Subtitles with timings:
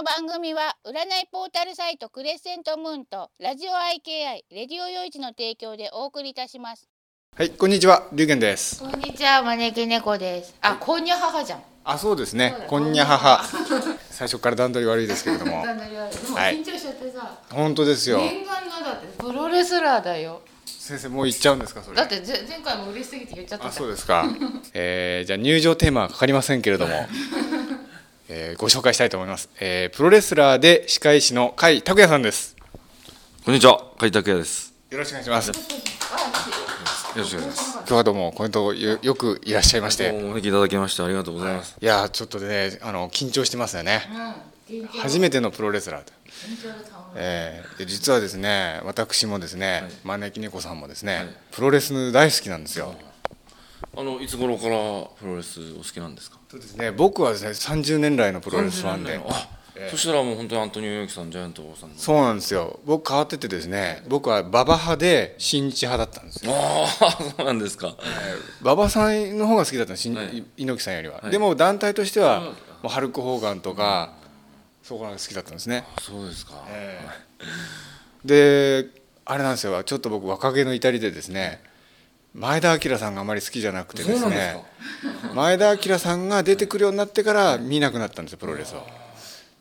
[0.00, 6.88] の番組は占いポータルサイトクレッセントムーンとラジオ IKI レディオヨイチの提供でお送りいたします
[7.36, 8.80] はい、こんにちは、龍玄です。
[8.80, 12.64] こんにちは招き猫ですあ、こんにゃ母じゃんあ、そうですね。
[12.66, 13.44] こんにゃ母。
[14.10, 15.66] 最初から段取り悪いですけれども。
[15.66, 15.80] でも
[16.36, 18.16] はい緊張しちゃってさ、本当ですよ。
[18.20, 21.96] 念願のだってプロレスラーだよ先生、もう行っちゃうんですか、それ。
[21.98, 24.24] だってぜ前回も嬉しすぎて言っちゃってあ、たそうですか。
[24.72, 27.06] えー、じゃあ入場テーマはかかりませんけれども。
[28.32, 29.50] えー、ご紹介したいと思います。
[29.58, 32.54] えー、プロレスラーで歯科医師の甲斐拓也さんです。
[33.44, 34.72] こんにちは、海拓也です。
[34.88, 35.48] よろしくお願いします。
[35.48, 35.54] よ
[37.16, 37.72] ろしくお願いします。
[37.78, 40.12] 今日はどうもコメントよよくいらっしゃいまして。
[40.12, 41.76] お招きいただきましてありがとうございます。
[41.80, 44.08] いやー、ちょっとね、あの緊張してますよね。
[44.14, 44.50] うん
[45.00, 46.12] 初めてのプロレスラーで。
[46.28, 52.94] 緊張でたまらないえーで実はですね私もですね、招き猫さんもですね、プロレス大好きなんですよ、
[53.96, 54.76] あのいつ頃から
[55.18, 56.38] プロレスお好きなんですか？
[56.50, 56.90] そうですね。
[56.92, 59.20] 僕はですね30年来のプロレスファンで。
[59.28, 59.48] あ、
[59.90, 61.94] そしたらもう本当にアントニオ猪木さん、ジャイアントさんの。
[61.96, 62.80] そうなんですよ。
[62.84, 66.52] 僕変わっててですね僕は馬場派で新日派だったんですよ。
[66.54, 67.94] ああ、 そうなんですか。
[68.62, 70.44] 馬場さんの方が好きだったの新、はい。
[70.56, 71.30] 猪木さんよりは、はい。
[71.30, 74.12] でも団体としてはもうハルク・ホーガンとか、
[74.82, 75.84] そこが好きだったんですね。
[76.02, 76.54] そうですか。
[78.24, 78.86] で
[79.24, 79.82] あれなんですよ。
[79.84, 81.62] ちょっと僕若気の至りでですね
[82.34, 84.62] 前田明さんがあまり好きじゃなくてですね。
[85.34, 88.86] 前田明さんが出てくるようになってから見なくなったんですよプロレスを。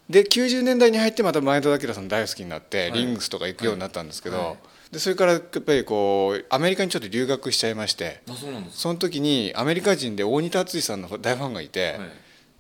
[0.10, 4.58] で90年代に入ってまた前田明さん大好きになって、リングスとか行くようになったんですけど、
[4.92, 8.34] でそれからやっぱりこうアメリカにちょっと留学しちゃいましてあ、
[8.72, 12.10] その時にアメリカ人で大仁田敦さんの大ファンがいて、はい。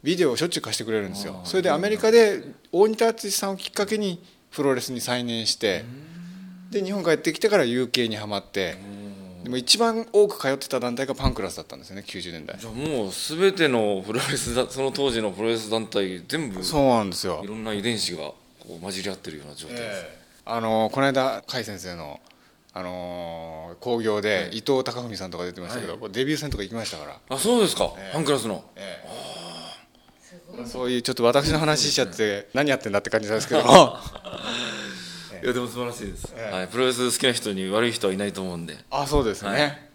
[0.02, 1.42] ビデオをしょっちゅう貸してくれるんですよ。
[1.44, 5.84] それでアメリカで大仁田敦さんをきっかけにプロレスに再燃して
[6.72, 8.78] で日本帰ってきてから UK にはまって
[9.44, 12.58] でも一番多く通ってた団体がパンクラスだったんですよね90年代。
[12.60, 19.78] じゃあもうすべてのプロレスだ、その当時のプロレス団体全部いそうなんですよろんな遺伝子がこう混じり合ってるような状態。
[19.78, 20.06] です。
[20.46, 22.20] あのこの間甲斐先生の
[22.74, 27.88] あの興行で伊藤孝文さんとか出てましたけど、デビュー戦とか行きましたから、あ、そうですか。
[28.12, 28.64] ファンクラスの。
[30.66, 33.64] そういうちょっと私の話しちゃって何やってんだって感じなんですけど。
[33.64, 33.98] も
[35.44, 36.34] いやでも素晴らしいです。
[36.52, 38.78] はい、プロレス好きな人に悪い人はいないと思うんで。
[38.90, 39.89] あそうですね、はい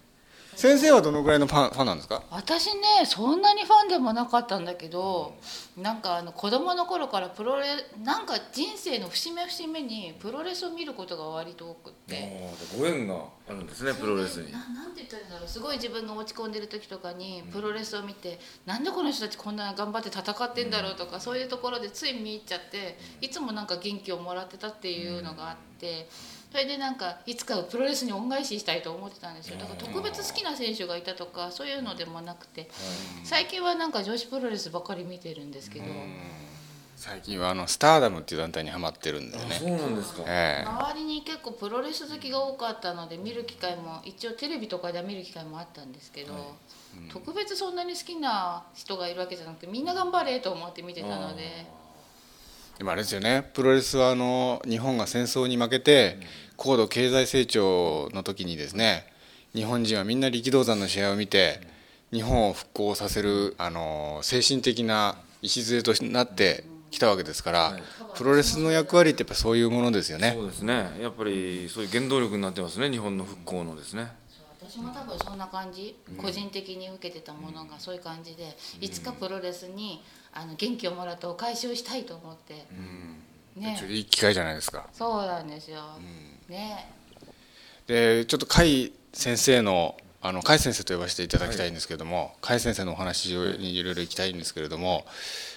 [0.57, 2.23] 先生はどのぐらいのファンファンなんですか？
[2.31, 5.35] 私ねそんなにファンでもなかったんだけど
[5.77, 7.67] なんかあの子供の頃からプロレ
[8.03, 12.49] なんか人生の節目節目にプロレスを見ることが割と多くって。
[12.79, 13.15] ご縁が
[13.49, 14.51] あるんですね、プロレスに。
[14.51, 26.09] ななんて言ったらいいんだろうすごい自分が落ち込んでる時とかにプロレスを見て、なんでこの人たちこんな頑張って戦ってんだろうとか、そういうところでつい見入っちゃっていつもなんか元気をもらってたっていうのがあって
[26.55, 29.57] それでなんかいつかプロレスに恩返ししたいと思ってたんですよ。
[29.57, 32.71] だから特別好きな選手がいたとかそういうのでもなくて。
[33.25, 35.87] 最近はなんか女子プロレスばっかり見てるんですけど。
[36.95, 39.45] 最近はあのスターダムっていう団体にはまってるんでね。
[39.59, 40.23] そうなんですか。
[40.29, 40.69] ええ。
[40.69, 46.55] 周りに結構プロレス好きが多かったので見る機会も一応テレビとかでは見る機会もあったんですけど、
[47.13, 51.67] 特別そんなに好きな人がいるわけじゃなくてみんな頑張れと思って見てたので。
[52.79, 53.51] でもあれですよね。
[53.55, 56.19] プロレスはあの日本が戦争に負けて
[56.57, 59.07] 高度経済成長の時にですね
[59.55, 61.61] 日本人はみんな力道山の試合を見て
[62.13, 67.79] 日本を復興させるあの精神的な礎となってきたわけですから、
[68.15, 70.33] プロレスの役割ってやっぱそういうものですよね。
[70.35, 70.97] そうですね。
[71.01, 74.13] やっぱりそういう原動力になってますね、日本の復興のですね。
[74.61, 85.99] 私も多分そんな感じ、個人的に受けてたものがそういう感じで、いつかプロレスにあの元気をもらってお返しをしたいと思って、ねちょっといい機会じゃないですかそうなんですよ、
[86.49, 86.91] ね
[87.87, 95.05] でちょっと甲斐先生のあの甲斐先生と呼ばせていただきたいんですけれども、甲斐先生のお話にいろいろ行きたいんですけれども、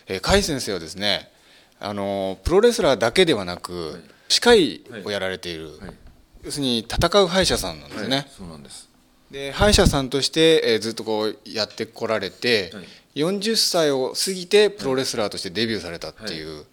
[0.07, 1.31] えー甲斐先生はですね
[1.79, 5.93] あのプロレスラーだけではなく、歯科医をやられている、はい。
[6.43, 8.89] 要するに戦う歯医者さんなんですよね、はいそうなんです。
[9.31, 12.83] で歯医者さんとして、えーずっとこうやってこられて、はい
[13.17, 16.65] 40歳を過ぎてプロレスラーとしてデビューされたっていう、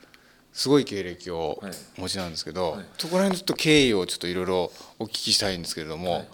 [0.55, 1.73] すごい経歴をはい。
[1.99, 2.87] お持ちなんですけど、はい。
[2.97, 6.29] そこら辺のちょっと経緯をちょっといろいろお聞きしたいんですけれども、はい。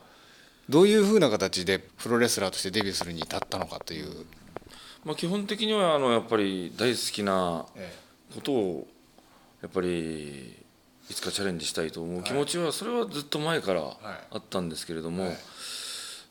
[0.69, 4.27] どういうふうな形でプロレスラーとしてデビューするに至ったのかという、
[5.05, 7.93] まあ基本的にはあのやっぱり大好きなえ
[8.35, 8.87] ことを
[9.63, 10.55] やっぱり
[11.09, 12.23] いつかチャレンジしたいと思う。
[12.23, 13.97] 気持ちはそれはずっと前から
[14.31, 15.37] あったんですけれども、はい。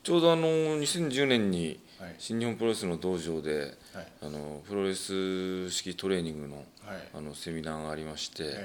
[0.03, 2.15] ちょうどあの2010年にはい。
[2.17, 4.07] 新日本プロレスの道場で、はい。
[4.21, 6.65] あのプロレス式トレーニングのはい。
[7.13, 8.55] あのセミナーがありまして、えやっ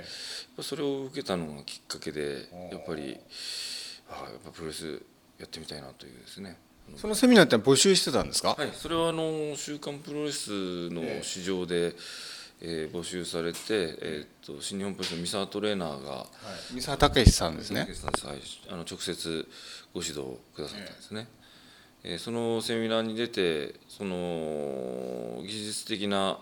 [0.57, 3.19] ぱそれを受けたのがきっかけでやっぱり
[4.09, 5.03] あやっぱプロレス
[5.39, 6.57] やってみたいなというですね。
[6.97, 11.95] そのセミナーって募集してたんですか、はい、それはあの週刊プロレスの市場で、えー
[12.67, 16.27] えー、募集されて、えー、と新日本プロレスの三沢トレーナーが、は
[16.71, 17.87] い、三沢武さんですね。
[18.71, 19.49] あの直接
[19.93, 21.44] ご指導くださったんですね、えー、
[22.05, 26.39] えー、そのセミナーに出てその技術的な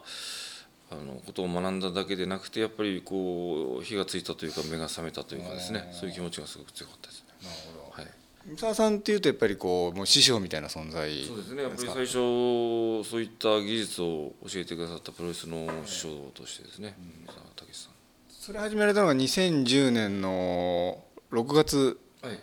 [0.90, 5.88] あのことを学んだだけでなくてやっぱりこう火がついたというか目が覚めたというかですね。
[5.92, 7.26] そういう気持ちがすごく強かったですね。
[7.42, 8.02] なるほど。
[8.02, 8.12] はい。
[8.44, 11.62] 三沢さんっていうとやっぱりこうもう師匠みたいな存在そうですね。
[11.62, 16.94] やっぱり最初そういった技術を教えてくださったプロレスの師匠としてですね、
[17.26, 17.92] 三沢武さん。
[18.28, 20.98] それ始められたのが2010年の
[21.30, 21.98] 6月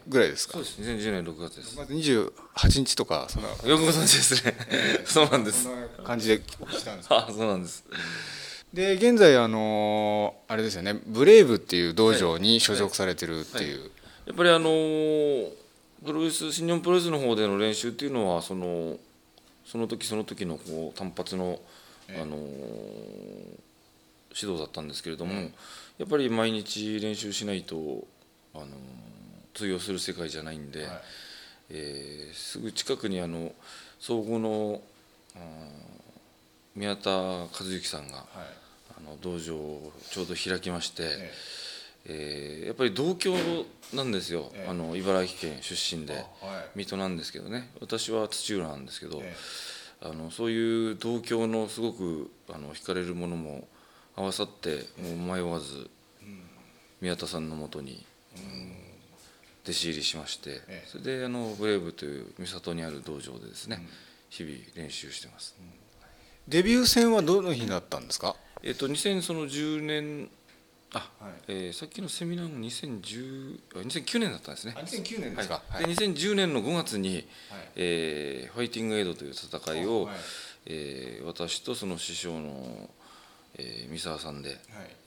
[0.08, 1.78] ぐらいですか、はい、そうです2010年6月です。
[1.78, 4.56] 6月28日とかそのよくご存知ですね。
[5.06, 5.70] そうなんです。
[6.04, 7.86] 感じでしたんです あそうなんです。
[8.74, 11.00] で現在あのあれですよね。
[11.06, 13.80] ブレイブっていう道場に所属されてるっていう、はい。
[13.80, 13.90] はい、
[14.28, 14.70] やっぱりあの
[16.06, 18.98] プロレス新日本プロレスの方での練習っていうのはその
[19.66, 21.62] その時その時のこう単発の、
[22.10, 22.38] あの
[24.36, 25.34] 指導だったんですけれども、
[26.00, 28.08] やっぱり毎日練習しないと、
[28.56, 28.66] あの
[29.54, 31.02] 通用する世界じゃないんで、はい、
[31.72, 33.52] えー、すぐ近くにあの
[34.00, 34.82] 総合の
[36.76, 38.26] 宮田和幸さんが、はい、
[38.98, 41.32] あの道場をちょうど開きまして、え
[42.06, 42.62] え。
[42.64, 43.36] ー、やっぱり同郷
[43.94, 46.24] なんですよ、えあの茨城県出身で、はい、
[46.76, 47.70] 水戸なんですけどね。
[47.82, 49.36] 私は土浦なんですけど、え、
[50.02, 53.68] あのそういう同郷のすごくあの惹かれるものも
[54.16, 55.90] 合わさってもう迷わず、
[57.02, 58.06] 宮田さんのもとに、
[59.70, 63.86] 弟子入りしまして、それであのブレイブという三郷にある道場でですね、
[64.30, 65.56] 日々練習してます、
[66.48, 68.36] デビュー戦はどの日だったんですか？
[68.64, 70.30] えっと2010年
[70.92, 74.74] あ、はい、えー、さっきのセミナーも2010 2009年だったんですね。
[74.76, 75.62] 2009年ですか。
[75.70, 77.26] はい、で2010年の5月に、はい、
[77.76, 80.16] えー、ファイティングエイドという戦いを、はい、
[80.66, 82.90] えー、私とその師匠の、
[83.60, 84.60] えー、三沢さんで、はい。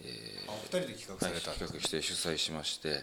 [0.03, 3.03] えー、あお二人で企画された、はい、企画して主催しまして、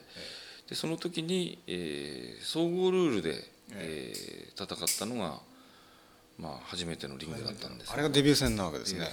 [0.70, 3.44] でその時に、えー、総合ルールで、
[3.74, 5.40] えー、戦ったのが、
[6.38, 9.08] まあ、初めてのリングだったんです、あれがデビュー戦なわけですね。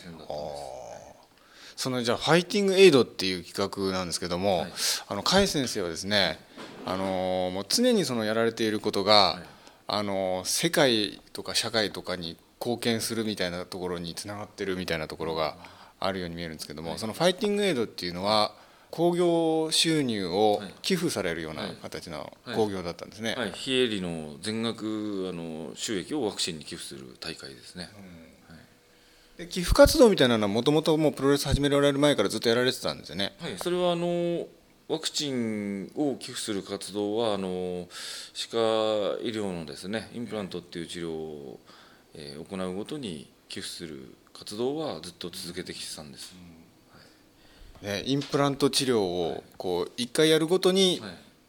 [1.76, 4.72] そのじゃあファイティングエイドっていう企画なんですけども、はい、
[5.08, 6.38] あの甲斐先生はですね
[6.86, 9.42] あのもう常にそのやられていることが、はい、
[9.88, 15.56] あの世界とか社会とかに貢献するみたいなところにつながってるみたいなところが
[16.00, 18.54] あるように見えるんですけども、はい、そのファイティングエイドっていうのは
[18.90, 23.52] 興行収入を寄付されるような形の興行だったんですね、はい。
[23.54, 27.90] 非営利の全額あの収益をワクチンに寄付する大会ですね、
[28.48, 29.44] うん。
[29.44, 33.34] で寄付活動みたいなのはもともともうプロレス始められる前からずっとやられてたんですよね。
[33.38, 34.46] はい、それはあの
[34.88, 37.88] ワクチンを寄付する活動はあの
[38.32, 38.56] 歯科
[39.20, 41.60] 医療のですねインプラントっていう治療を、
[42.14, 46.34] えー、行うごとに寄付する活動はずっと続けてきてたんです。
[46.34, 46.46] うん。
[46.46, 46.55] はい、
[47.82, 51.02] ね、インプラント治療をこう1回やるごとに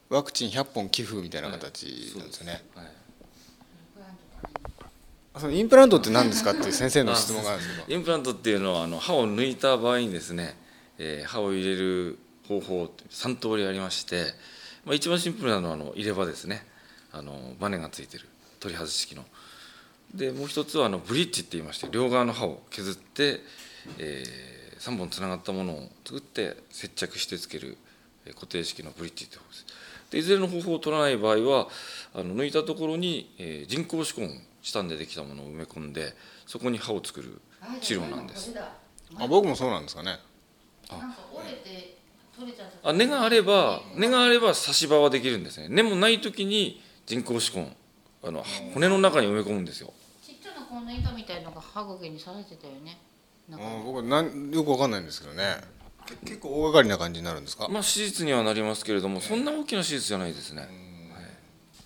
[0.09, 2.63] ワクチン100本寄付みたいな形なんですよね。
[2.75, 2.85] はい。
[5.39, 7.97] そのインプラントって何ですかっていう先生の質問があるんですけど。
[7.97, 10.57] インプラントっていうのはあの歯を抜いた場合にですね、
[10.97, 14.25] えー、歯を入れる方法3通りありまして、
[14.85, 16.65] まあ、一番シンプルなのはあの入れ歯ですね。
[17.11, 18.25] あのバネがついてる
[18.59, 19.23] 取り外し式の。
[20.13, 23.41] でもう一つはあのブリッジって言いまして両側の歯を削って、
[23.97, 27.77] えー、3本つながったものを作って接着してつける
[28.35, 29.65] 固定式のブリッジって方です。
[30.11, 31.67] でいずれの方法を取らない場合は
[32.13, 36.13] あの抜いたところに、えー、人工歯根チタンでできたものを埋め込んで
[36.45, 37.41] そこに歯を作る
[37.81, 38.53] 治療なんです。
[39.15, 40.19] あ僕もそうなんですかね。
[40.89, 41.15] あ。
[42.93, 45.67] 根があれば根があれば差し歯はできるんですね。
[45.69, 47.75] 根もない時に人工歯根
[48.23, 48.43] あの
[48.73, 49.93] 骨の中に埋め込むんですよ。
[50.25, 52.97] ちっちゃなこんな板みたいのが歯茎にされてたよね
[53.53, 55.57] あ僕なんよくわかんないんですけどね。
[56.25, 57.67] 結構大掛かりな感じになるんですか？
[57.69, 60.67] まあ手術にはなりますけれどもそんな大きな手術じゃないですね、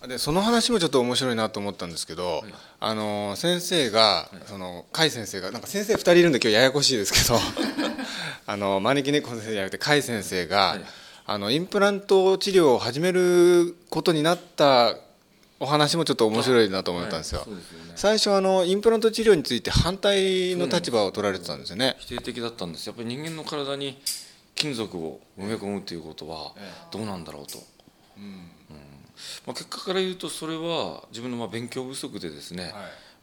[0.08, 7.40] でその話もちょっと面白いなと思ったんですけど、はい、あの先生が、はい、その甲斐先生がなんか先生2人いるんで今日ややこしいですけど
[8.48, 10.86] あの招き猫先生じゃなくて甲斐先生が、はい、
[11.28, 14.96] あのインプラント治療を始めることになった
[15.62, 17.44] お話もちょっと面白いなと思ったんですよ。
[17.44, 17.62] すよね、
[17.96, 21.96] 最初あのインプラント治療について反対の立場を取られてたんですよね。
[22.00, 22.88] 否定的だったんです。
[22.88, 24.02] やっぱり人間の体に
[24.56, 26.54] 金属を埋め込むということは
[26.90, 27.60] どうなんだろうと。
[28.18, 28.50] うん
[29.46, 32.74] まあ、結果から言うとそれは自分のまあ勉強不足でですね、はい、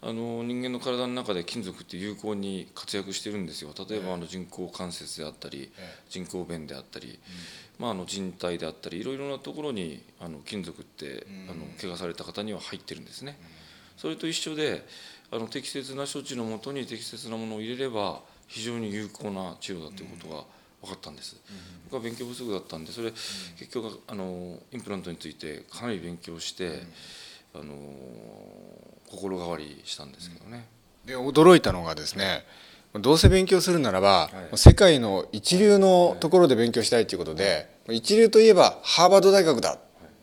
[0.01, 3.75] あの人間の体の中で金属って有効に活躍してるんですよ。
[3.89, 5.73] 例えばあの人工関節であったり、
[6.09, 7.19] 人工弁であったり、
[7.79, 13.39] まあ、あの人体であったりいろいろなところにあの金属ってあの怪我された方には入ってるんですね。
[13.97, 14.87] それと一緒で
[15.33, 20.45] あの適切な処置のもとに適切なものを入れれば非常に有効な治療だということが
[20.81, 21.37] 分かったんです、
[21.91, 26.83] 僕は勉強不足だったんでそれ結局あのインプラントについてかなり勉強して、
[27.53, 27.75] あの
[29.11, 30.67] 心変わりしたんですけどね、
[31.05, 32.45] で驚いたのがですね
[32.95, 34.57] どうせ勉強するならば、はい。
[34.59, 39.79] 世界の一流のところで勉強したいということで、一流といえばハーバード大学だっ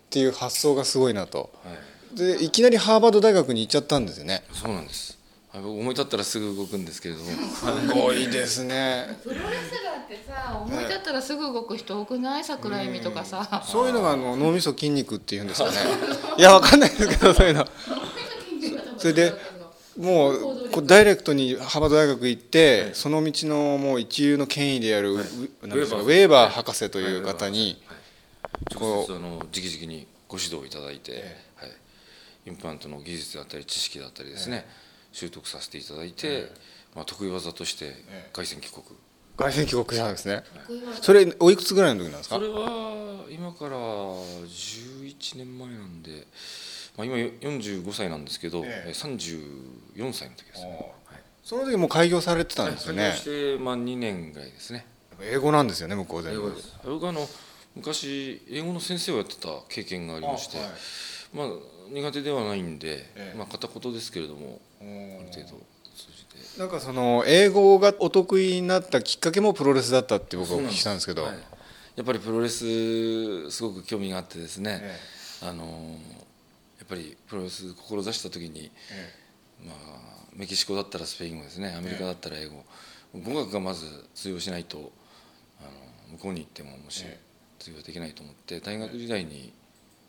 [0.10, 1.52] ていう発想がすごいなと。
[1.64, 1.72] は
[2.16, 4.44] い、でいきなりハーバード大学に行っちゃったんですよね。
[4.52, 5.16] そうなんです。
[5.54, 7.30] 思い立ったらすぐ動くんですけれども。
[7.30, 9.18] すごいですね。
[9.24, 12.44] プロレスラーってさ思い立ったらすぐ動く人多くない？
[12.44, 13.64] 桜井美とかさ。
[13.64, 15.78] そういうのがあの脳みそ筋肉っていうんですかね。
[16.38, 17.66] いやわかんないですけどそういうの
[19.06, 19.34] それで
[20.00, 27.80] もうこうダイレクトにハーバード大学行って、その道のもう一流の権威である、ウウェーバーェーバー博士という方に、
[28.74, 31.12] 直接あの直々にご指導いただいて、
[31.56, 31.72] はい、
[32.48, 34.66] インプラントの技術だったり知識だったりですね、
[35.12, 36.52] 習得させていただいて、
[36.96, 37.94] まあ、得意技として
[38.34, 38.84] 凱旋帰国、
[39.38, 40.44] 凱旋帰国したんですね。
[41.00, 42.38] それおいくつぐらいの時なんですか？
[42.38, 46.26] それは今から11年前なんで、
[46.98, 48.90] まあ、今45歳なんですけど、ええ。
[48.90, 50.64] え34歳の時です。
[50.64, 51.22] ね、はい。
[51.44, 53.04] その時もう開業されてたんですよね。
[53.04, 53.24] 開業し
[53.58, 54.86] て、まあ、2年ぐらいですね。
[55.22, 56.32] 英語なんですよね向こうで。
[56.32, 56.74] 英語です。
[56.86, 57.28] 僕はあの
[57.76, 60.72] 昔英語の先生をやってた経験がありましてあはい。
[61.34, 61.48] まあ
[61.92, 63.38] 苦手ではないんで、ええ。
[63.38, 65.62] まあ、片言ですけれどもある程度
[65.96, 66.60] 通じて。
[66.60, 71.24] なんかその英語がお得意になったきっかけもプロレスだったって僕はお聞きしたんですけど。
[71.24, 71.36] はい。
[71.96, 75.00] やっぱりプロレスすごく興味があってですね、え
[75.44, 75.98] あの
[76.80, 79.14] やっぱりプロレス志した時に、え
[79.66, 79.76] まあ、
[80.34, 81.74] メキシコだったらスペイン語ですね。
[81.78, 82.64] アメリカだったら英語、
[83.14, 84.92] 語学がまず通用しないと
[85.60, 87.20] あの向こうに行ってももしえ
[87.60, 89.54] 通用できないと思って大学時代に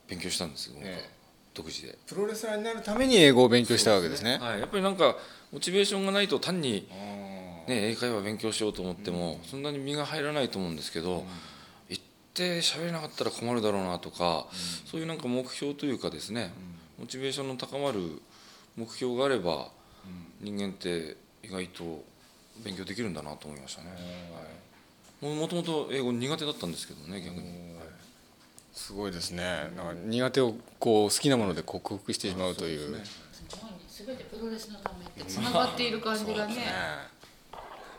[0.09, 1.17] 勉強したんです語学、ええ
[1.57, 4.39] 独自で、プロレスラーになるために英語を勉強したわけですね。
[4.39, 5.17] はい、やっぱりなんか
[5.51, 6.95] モチベーションがないと単に、あ
[7.71, 11.25] ね、英会話勉強しようと思っても、そんなに身が入らないと思うんですけど、行
[12.37, 14.47] って喋れなかったら困るだろうなとか、
[14.85, 16.52] そういうなんか目標というかですね、
[16.99, 18.21] モチベーションの高まる
[18.76, 19.71] 目標があれば、
[20.43, 22.05] 人間って意外と
[22.62, 23.90] 勉強できるんだなと思いましたね、
[25.23, 27.87] はい、もともと英語苦手だったんですけどね逆に、はい。
[28.73, 29.73] すごいですね。
[29.75, 32.81] なんか苦手をこう好きなもので克服してしまうという。
[32.81, 33.07] すごいね
[33.88, 36.55] 全てプロレスのためってつながっている感じがね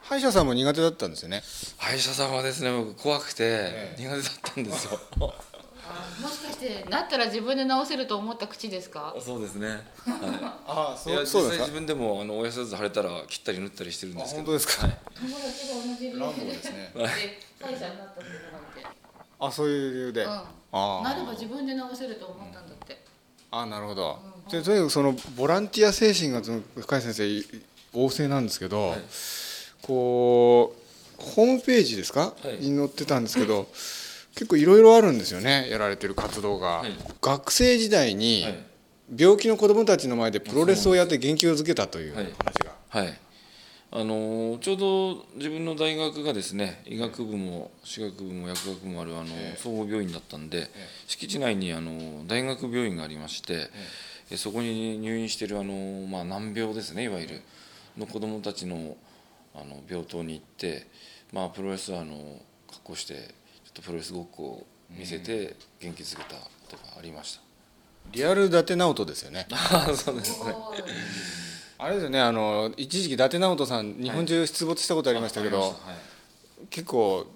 [0.10, 1.44] 歯医者さんも苦手だったんですよね。
[1.78, 4.22] 歯医者さんはですね僕怖くてえ苦手だっ
[4.56, 5.00] たんですよ。
[5.90, 9.16] あもしかしてなったら自分で直せると思った口ですか？
[9.24, 9.80] そうですね、 はい。
[10.68, 11.58] ああいやそうですか？
[11.58, 14.46] 実際自分でもあの親知らず腫れたら切ったり縫ったりしてるんあですけど。
[14.46, 16.92] 本当ですか、友達が同じ理由ですね。
[16.96, 18.82] で歯医者になったっていうのがい。
[18.82, 18.88] て
[19.40, 23.02] あそういう理由で、あうん、あなれば自分で直せると思ったんだって、
[23.52, 27.24] あなるほど、でとにかくそのボランティア精神がその深井先生
[27.94, 29.04] 旺盛なんですけど、はい
[29.88, 32.63] こうホームページですか、はい。
[32.63, 33.67] に載ってたんですけど
[34.36, 36.91] 結構いろいろあるんですよねやられてる活動が、はい。
[37.22, 38.63] 学生時代にはい。
[39.15, 42.32] 病気の子どもたちの前でプロレスをやって元気をづけたというはい話
[42.65, 43.20] が、はい。
[43.89, 50.70] あのーちょうど自分の大学がですね医学部も歯学部も薬学部もあるあの、総合病院だったんで、
[51.08, 53.70] 敷地内にあの大学病院がありまして、
[54.29, 57.41] えそこに入院しているあの、まあ、難病ですねいわゆる。
[57.98, 58.96] の子どもたちの
[59.60, 60.88] あの病棟に行って、
[61.34, 63.22] まあ、プロレスラーの格好してちょ
[63.70, 67.42] っとプロレスごっこを見せて元気づけたことがありました。
[68.12, 69.48] リアル伊達直人ですよね。
[69.52, 70.56] あそうですね。
[71.80, 75.72] あれですよねあの一時期伊達直人さん日本中出没したことありましたけど、はい。
[76.70, 77.28] 結構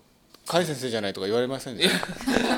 [0.47, 1.89] 甲斐先生じゃないとか言われませんでし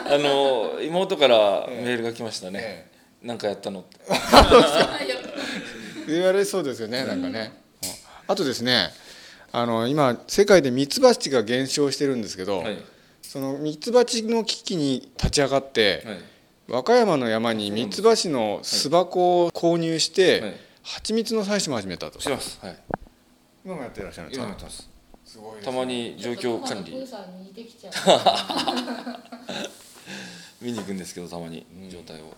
[0.08, 0.15] た？
[0.15, 2.60] あの妹からメールが来ましたね。
[2.62, 2.91] え
[3.22, 3.98] 「なんかやったの?」って。
[6.08, 7.53] 言われそうですよねなんかね、
[7.84, 7.89] うん。
[8.27, 8.89] あとですね
[9.55, 12.77] あの今世界でミツバチが減少してるんですけど、はい。
[13.22, 16.17] そのミツバチの危機に立ち上がって、はい。
[16.69, 20.53] 和歌山の山にミツバチの巣箱を購入して、はい。
[20.81, 22.19] 蜂蜜の採取も始めたと。
[22.19, 22.60] してます。
[22.63, 22.77] はい。
[23.63, 24.89] 今もやってらっしゃるんですか今もやってます。
[25.24, 27.05] すごいですたまに状況管理。
[27.05, 27.93] さんに似てきちゃう。
[30.65, 32.33] 見に行くんですけどたまに状態を、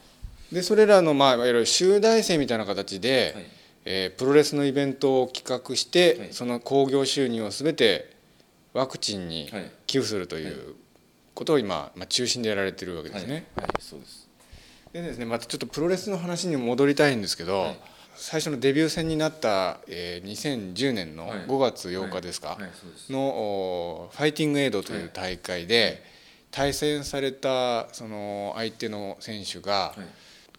[0.51, 3.45] でそれらの、まあ、いわゆる集大成みたいな形で、はい
[3.86, 6.27] えープロレスのイベントを企画して、はい。
[6.32, 8.15] その興行収入を全て
[8.74, 9.72] ワクチンにはい。
[9.86, 10.75] 寄付するという
[11.36, 13.46] ことを今、まあ、中心でやられてるわけですね。
[13.56, 14.27] はい、はい、そうです。
[14.92, 17.77] でですねまたちょっとプロレスの話に戻りたいんですけど、はい。
[18.15, 21.39] 最初のデビュー戦になった、えー2010年のはい。
[21.42, 22.58] 5月8日ですか、
[23.10, 26.01] のおファイティングエイドという大会で、
[26.50, 30.00] 対戦されたその相手の選手が、はい。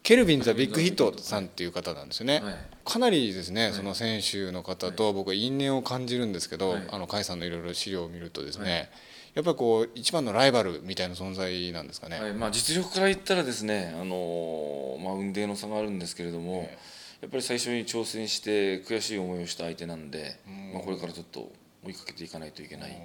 [0.02, 3.72] ケルビン・ザ・ビッグヒットさんっていう方なんですよね、はいかなりですね、い。
[3.72, 6.82] その選手の方と僕は因縁を感じるんですけど、はい。
[6.88, 8.88] あの甲斐さんのいろいろ資料を見るとですね、はい。
[9.34, 12.32] やっぱりこう一番のライバルみたいな存在なんですかね、はい。
[12.32, 16.78] まあ、実力から言ったらですね、あのーまあ、運命の差があるんですけれども、え
[17.22, 20.38] やっぱり最初に挑戦して悔しい思いをした相手なんで、
[20.72, 21.50] まあ、これからちょっと
[21.84, 22.96] 追いかけていかないといけない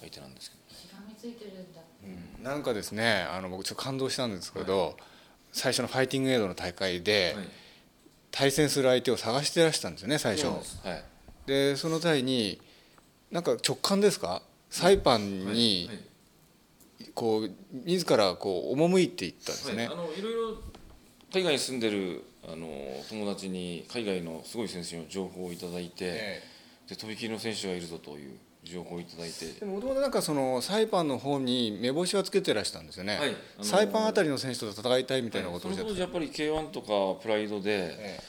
[0.00, 1.80] 相手なんですけど、しがみついてるんだ。
[2.42, 4.96] なんかですねあの僕ちょっと感動したんですけど、
[5.50, 7.46] 最初のファイティングエイドの大会で、はい
[8.36, 10.46] 対戦する相手を探してらしたんですよね最初。
[10.46, 10.80] です。
[10.84, 11.04] はい。
[11.46, 12.60] でその際に
[13.30, 14.42] なんか直感ですか？
[14.70, 15.98] サイパンにはい。
[17.14, 17.50] こう
[17.84, 20.56] 自らこう赴いていったんですね、はい、あのいろいろ
[21.32, 22.66] 海外に住んでるあの
[23.08, 26.42] 友達に海外のすごい選手の情報をいただいて、え
[26.88, 29.46] でとびきりの選手がいるぞという情報をいただいて。
[29.46, 33.30] えでもともとなんかそのサイパンの方に目星はつけてらしたんですよね、はい。
[33.30, 38.20] あのサイパンあたりの選手と戦いたいみたいなことをおっしゃってその当時やっぱり K1 とかプライドで、え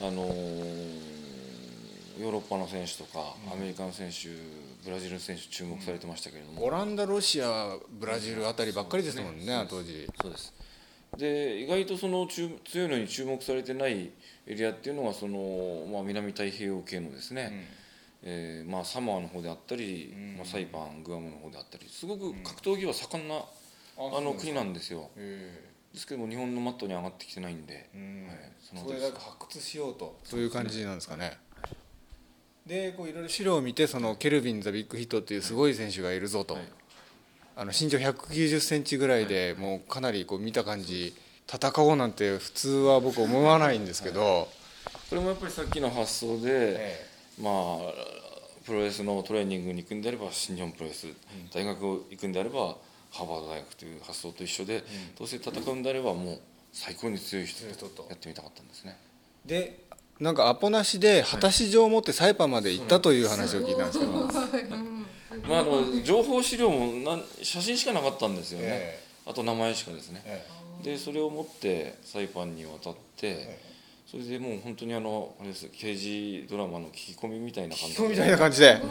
[0.00, 0.26] あの
[2.20, 4.28] ヨーロッパの選手とか、アメリカの選手
[4.84, 10.12] ブラジルの選手注目されてましたけれども、オランダロシアブラジルあたりばっかりですもんねそうです。
[10.22, 10.54] 当時そうです。
[11.16, 14.10] で意外とその注強いのに注目されてない
[14.46, 17.66] エリアっていうのがその、まあ、南太平洋系のですね、
[18.26, 25.10] えーまあ、サモアの方であったり、まあ、サイパングアムの方であったりすごく格闘技は盛んな、あの国なんですよ。
[25.16, 30.18] えですけども日本のマットに上がってきてないんで、えはい、そのそれだけ発掘しようと。
[30.24, 31.38] そういう感じなんですかね。
[32.66, 36.64] でこういろいろ資料を見てそのケルビン・ザ・ビッグヒットっていうすごい選手がいるぞと、はい。
[37.56, 41.14] あの身長190センチぐらいでもうかなりこう見た感じ
[41.46, 44.48] 戦おうなんて普通は僕思わないんですけど、
[45.10, 48.14] これもやっぱりさっきの発想で、えまあ
[48.64, 51.06] プロレスのトレーニングに行くんであれば新日本プロレス、
[51.52, 52.76] 大学行くんであれば
[53.10, 54.82] ハーバード大学という発想と一緒で、
[55.18, 56.38] どうせ戦うんであればもう
[56.72, 58.96] 最高に強い人とやってみたかったんですね。
[59.46, 59.84] えで
[60.20, 64.12] なんかアポなしで果たし状を持ってサイパンまで行ったという話を聞いたんですけど、
[65.48, 70.46] まあ、あの情報資料もなん写真しかなかったんですよね、えあと名前しかですね、え
[70.82, 73.60] でそれを持ってサイパンに渡って、え
[74.14, 78.82] それでもう本当にあのあれです刑事ドラマの聞き込みみたいな感じそうみたいな感じで、す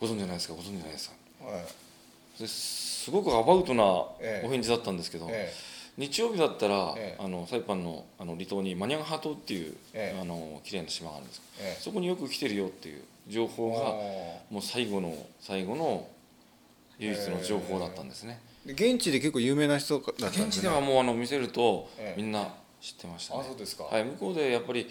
[0.00, 0.54] ご存知じゃないですか？
[0.54, 1.44] ご存知ないですか？
[1.44, 2.40] はい。
[2.40, 4.46] ですごくアバウトなええ。
[4.46, 5.52] お返事だったんですけど、え
[5.96, 7.22] 日曜日だったら、ええ。
[7.22, 10.20] あのサイパンのあの離島にマニャンハ島っていう、ええ。
[10.20, 11.82] あの綺麗な島があるんです、ええ。
[11.82, 13.80] そこによく来てるよっていう情報が
[14.50, 16.06] もう最後の最後の
[17.00, 20.50] 唯一の情報だったんですね、で現地で結構有名な人だったん現ですね。
[20.52, 22.20] 地ではもうあの見せると、ええ。
[22.22, 22.48] みんな
[22.80, 23.40] 知ってましたね。
[23.40, 24.88] あそうですか、はい、向こうでやっぱり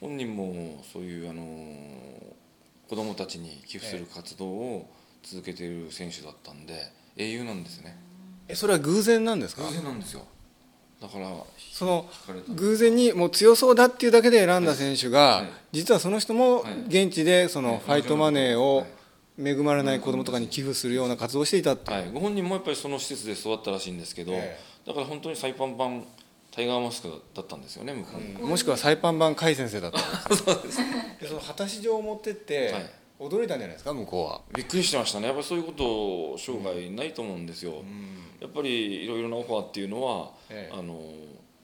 [0.00, 1.42] 本人もそういうあの
[2.88, 4.90] 子供たちに寄付する活動を
[5.22, 7.98] 続けている選手だったんで英雄なんですね。
[8.48, 9.62] えそれは偶然なんですか？
[9.62, 10.22] 偶然なんですよ。
[11.00, 11.30] だから
[11.72, 12.08] その
[12.54, 15.48] 偶然にもう強そうだっていうだけで選んだ選手が、はい。
[15.72, 16.84] 実はその人もはい。
[16.86, 18.86] 現地でそのファイトマネーをはい。
[19.38, 24.58] 恵まれない子供とかに寄付するような活動をしていたってはい、ご本人もやっぱりその施設で育ったらしいんですけど、え。
[24.86, 26.06] だから本当にサイパン版
[26.56, 29.98] タイガーマスクだったんですよね向こうに、もしくはサイパン版甲斐先生だった
[30.34, 30.78] そうです。
[31.20, 32.90] でその果たし状を持ってって、はい。
[33.18, 33.92] 驚いたんじゃないですか？
[33.94, 35.26] 向こうは、びっくりしてましたね。
[35.26, 37.84] やっぱりそういうこと生涯ないと思うんですよ、
[38.40, 40.74] やっぱりいろいろなオファーっていうのは、ええ。
[40.74, 41.00] あの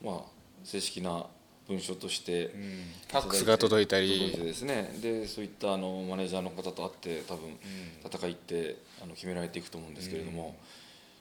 [0.03, 0.31] まあ
[0.63, 1.25] 正式な
[1.67, 4.09] 文書として、ファックスが届いたり。
[4.19, 4.95] 届いてですね。
[5.01, 7.57] でそういったあのマネージャーの方と会って多分
[8.05, 10.55] 戦いってあの決められていくと思うんですけれども、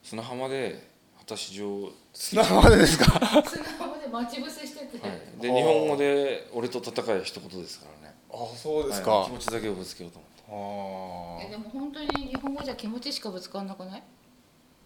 [0.03, 0.92] 砂浜で
[1.23, 3.05] 果たし状、はい、砂浜でですか？
[3.45, 4.99] 砂浜で待ち伏せしてて、
[5.41, 8.15] で日本語で「俺と戦え」一言ですからね。
[8.29, 9.27] あそうですか、はい。
[9.27, 11.45] 気持ちだけをぶつけようと思って。
[11.45, 14.03] あえでも本当に日本語じゃ気持ちしかぶつかんなくない？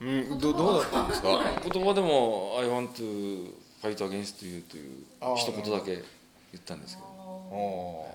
[0.00, 1.28] ーうんどどうだったんですか？
[1.72, 5.04] 言葉でも「I want to fight against you」という
[5.36, 6.02] 一言だけ言
[6.60, 7.08] ったんですけど。
[7.08, 8.06] お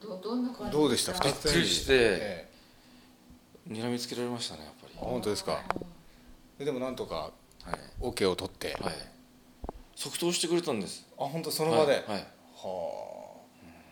[0.00, 1.12] どどんな感じどうでした？
[1.14, 2.48] びっくりしてえ
[3.68, 4.94] 睨みつけられましたねやっぱり。
[4.96, 5.64] 本当ですか。
[6.58, 7.32] でもなんとか
[7.66, 7.80] はい。
[8.00, 8.94] OK を取って、はい。
[9.94, 11.06] 即答してくれたんです。
[11.18, 12.02] あ本当その場で、はいはい。
[12.12, 13.16] はあ。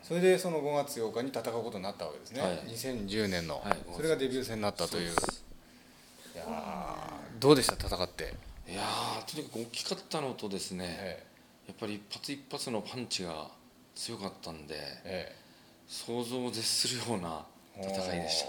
[0.02, 2.58] それでその5月8日に戦うことになったわけですね、はい。
[2.68, 5.10] 2010年の、はいそれがデビュー戦になったという。
[5.10, 5.44] そうです。
[6.34, 7.74] いやーどうでした？
[7.74, 8.34] 戦って、
[8.68, 11.22] いやーとにかく大きかったのとですね、え
[11.68, 13.48] やっぱり一発一発のパンチが
[13.94, 15.36] 強かったんでええ。
[15.88, 17.44] 想像を絶するような
[17.76, 18.48] え戦いでした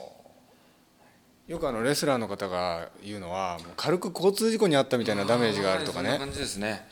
[1.47, 6.09] よくあのレスラーの方が言うのはもう軽く交通事故に遭ったみたいなダメージがあるとかね。
[6.09, 6.87] そんな感じですね。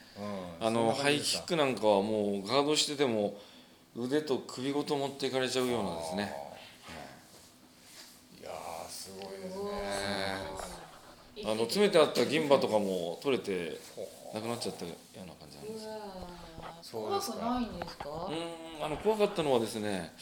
[0.62, 0.68] うん。
[0.68, 3.36] あのハイキックなんかはもうガードしてても
[3.96, 6.34] 腕と首ごと持っていかれちゃうようなですね。
[8.40, 9.72] いやーすごいですおね。
[11.38, 13.80] ーあの詰めてあった銀歯とかも取れて
[14.36, 16.92] なくなっちゃったような感じなんです。
[16.92, 18.30] 怖くないんですか？
[18.30, 20.14] うんあの怖かったのはですね、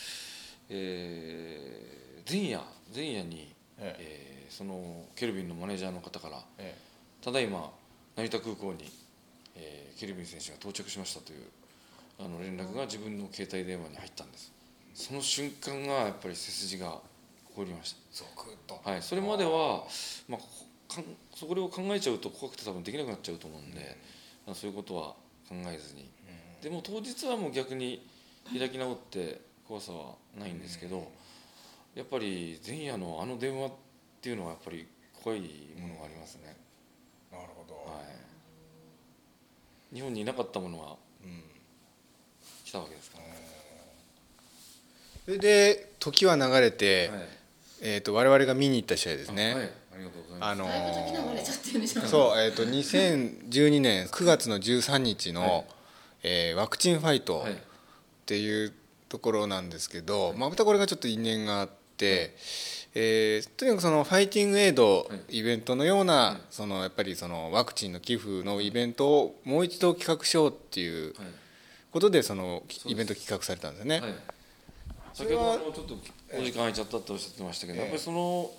[0.70, 2.62] えー前夜
[2.96, 3.51] 前夜に、
[3.82, 4.48] ええ。
[4.50, 6.76] ーそのケルビンのマネージャーの方からえ
[7.22, 7.72] ただいま
[8.17, 8.91] 成田空港に、
[9.56, 11.44] えーケルビン選手が到着しましたという
[12.20, 14.52] あの連絡が自分の携帯電話に入ったんです。
[14.94, 17.00] その瞬間がやっぱり背筋が
[17.56, 18.80] 凍りましゾクッと。
[18.84, 19.84] た、はい、それまでは、
[20.28, 23.98] まあ、かんそこを考えちゃうと怖くて多分できなくなっちゃうと思うんで、
[24.46, 25.15] まあ、そういうことは
[25.48, 26.10] 考えずに。
[26.62, 28.06] でも当日はもう逆に
[28.58, 31.12] 開き直って怖さはないんですけど、
[31.95, 33.71] やっぱり前夜のあの電話っ
[34.21, 34.88] ていうのはやっぱり
[35.21, 35.39] 怖い
[35.80, 36.56] ものがありますね、
[37.32, 38.01] なるほど、は
[39.91, 41.43] い、日本にいなかったものがうん
[42.65, 43.23] 来たわけですから、
[45.25, 47.19] それで時は流れて、はい。
[47.84, 50.51] えー、と我々が見に行った試合ですね、はい、ありがとうございます。
[50.51, 52.01] あのだいぶ時流れちゃってるんでしょ。
[52.01, 55.65] そう、えー、と2012年9月の13日の、はい。
[56.23, 57.54] えーワクチンファイトはい。
[57.54, 57.56] っ
[58.25, 58.71] ていう
[59.10, 65.40] ところなんですけど、まあ、またこれがちょっと因縁があって、えーとにかくそのファイティングエイドはい。
[65.40, 71.28] イベントのような、はいそのやっぱりそのワクチンの寄付のイベントをもう一度企画しようっていうはい。
[71.92, 72.90] ことでそのす。
[72.90, 74.00] イベント企画されたんですよね。
[74.02, 74.14] はい、
[75.14, 75.94] 先ほどもちょっと
[76.38, 77.84] お時間空いちゃったっておっしゃってましたけど、ええ。
[77.84, 78.52] やっぱりその、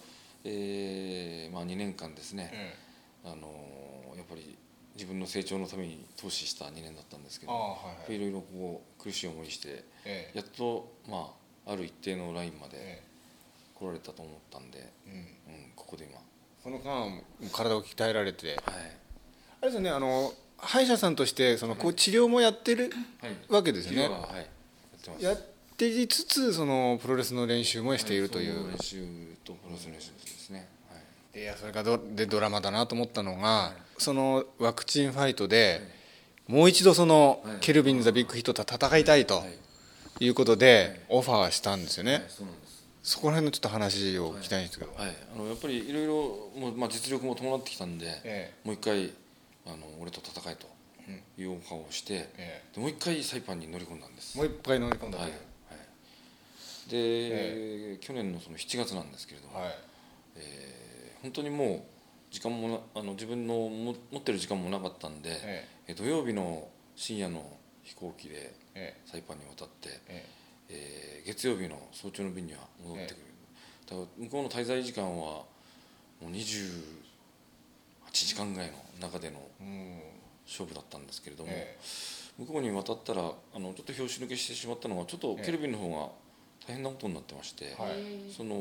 [0.44, 2.76] えーまあ、2年間ですね、
[3.24, 4.56] あのやっぱり
[4.94, 7.76] 自分の成長のために投資した2年だったんですけどは
[8.08, 10.38] いろいろこう苦しい思いしてええ。
[10.38, 11.32] やっと、ま
[11.66, 13.02] あ、ある一定のラインまでえ
[13.82, 15.10] 来られたと思ったんで、え
[15.48, 15.54] うん。
[15.54, 16.18] うん、ここで今、
[16.62, 18.48] その間体を鍛えられて。
[18.48, 18.58] はい。
[19.62, 24.08] あれですよねあの歯医者さんとしてそのこう治療もやってるはい、わけですよね。
[24.08, 25.24] ははい、やってます。
[25.24, 25.38] やっ
[25.76, 28.70] ていつつそのプロレスの練習もしているという。
[28.70, 29.04] 練習
[29.44, 31.42] とプロレスの練習ですね、はい。
[31.42, 35.80] いやそれがどでドラマだなと思ったのがそのワクチンファイトで
[36.46, 37.56] もう一度そのはい。
[37.60, 39.46] ケルビン・ザ・ビッグヒットと戦いたいとは
[40.20, 40.24] い。
[40.24, 40.28] い。
[40.28, 42.71] うことでオファーしたんですよはいねそうなんです
[43.02, 44.92] そこら辺のちょっと話を聞きたいんですけど。
[44.94, 46.12] はい、あのやっぱりいろいろ
[46.56, 49.12] もう、まあ、実力も伴ってきたんで、えもう一回
[49.66, 50.66] あの俺と戦えと
[51.36, 54.36] いうオファーをして、えでもう一回サイパンに乗り込んだんです。
[54.36, 55.18] もう一回乗り込んだ。
[55.18, 55.32] とはい。
[55.32, 55.36] は
[56.86, 59.74] い、で、去年のその7月なんですけれども、はい。
[60.36, 60.82] えー
[61.22, 61.82] 本当にもう
[62.32, 65.94] 時間もなあの自分のも持ってる時間もなかったんで、ええ。
[65.94, 67.48] 土曜日の深夜の
[67.84, 69.00] 飛行機でえ。
[69.06, 73.16] サイパンに渡って、ええー月曜日の早朝の便には戻ってくる、
[73.90, 75.46] だから向こうの滞在時間はも
[76.22, 76.82] う28
[78.12, 79.40] 時間ぐらいの中での
[80.46, 81.78] 勝負だったんですけれども、え
[82.38, 86.08] 向こうに渡ったらあのちょっと拍子抜けしてしまったのがちょっとケルビンの方が
[86.66, 87.76] 大変なことになってまして、
[88.36, 88.54] その、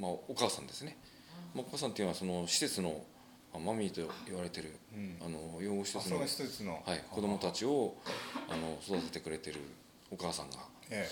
[0.00, 0.96] まあ、お母さんですね、
[1.54, 3.02] まあ、お母さんっていうのはその施設の、
[3.52, 5.16] まあマミーと言われてる、うん。
[5.20, 6.82] あの養護施設の、あその施設の。
[6.86, 7.94] はい、子供たちを
[8.48, 9.60] あの育ててくれてる
[10.10, 10.56] お母さんが、
[10.90, 11.08] え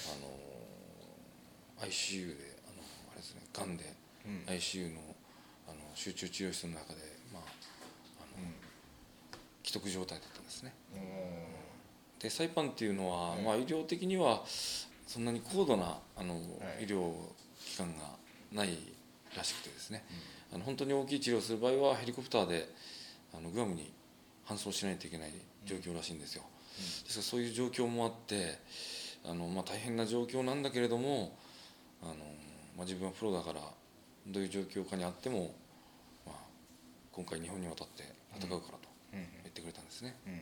[1.79, 3.85] あの ICU であのあれですねがんで、
[4.27, 4.45] うん。
[4.55, 5.01] ICU の
[5.69, 7.01] あの集中治療室の中で、
[7.33, 7.43] まあ、
[8.21, 8.47] あの
[9.65, 10.73] 既得状態だったんですね。
[10.95, 11.47] え
[12.19, 14.43] でサイパンっていうのは、まあ、医療的には
[15.07, 16.41] そんなに高度なあの、は
[16.81, 16.85] い。
[16.85, 17.13] 医療
[17.65, 18.05] 機関が
[18.53, 18.77] ない
[19.37, 20.05] らしくてですね、
[20.53, 22.69] あの本当に大きい治療をする場合はヘリコプターで
[23.33, 23.93] あのグアムに
[24.47, 25.33] 搬送しないといけない
[25.65, 26.43] 状況らしいんですよ、
[27.05, 28.59] ですからそういう状況もあって
[29.25, 31.37] あの、まあ、大変な状況なんだけれども
[32.03, 32.15] あの、
[32.77, 33.61] まあ、自分はプロだから
[34.27, 35.55] どういう状況下にあっても、
[36.27, 36.37] まあ、
[37.13, 38.05] 今回日本に渡って
[38.39, 39.19] 戦うからとうん。
[39.19, 40.41] 言ってくれたんですね、うん。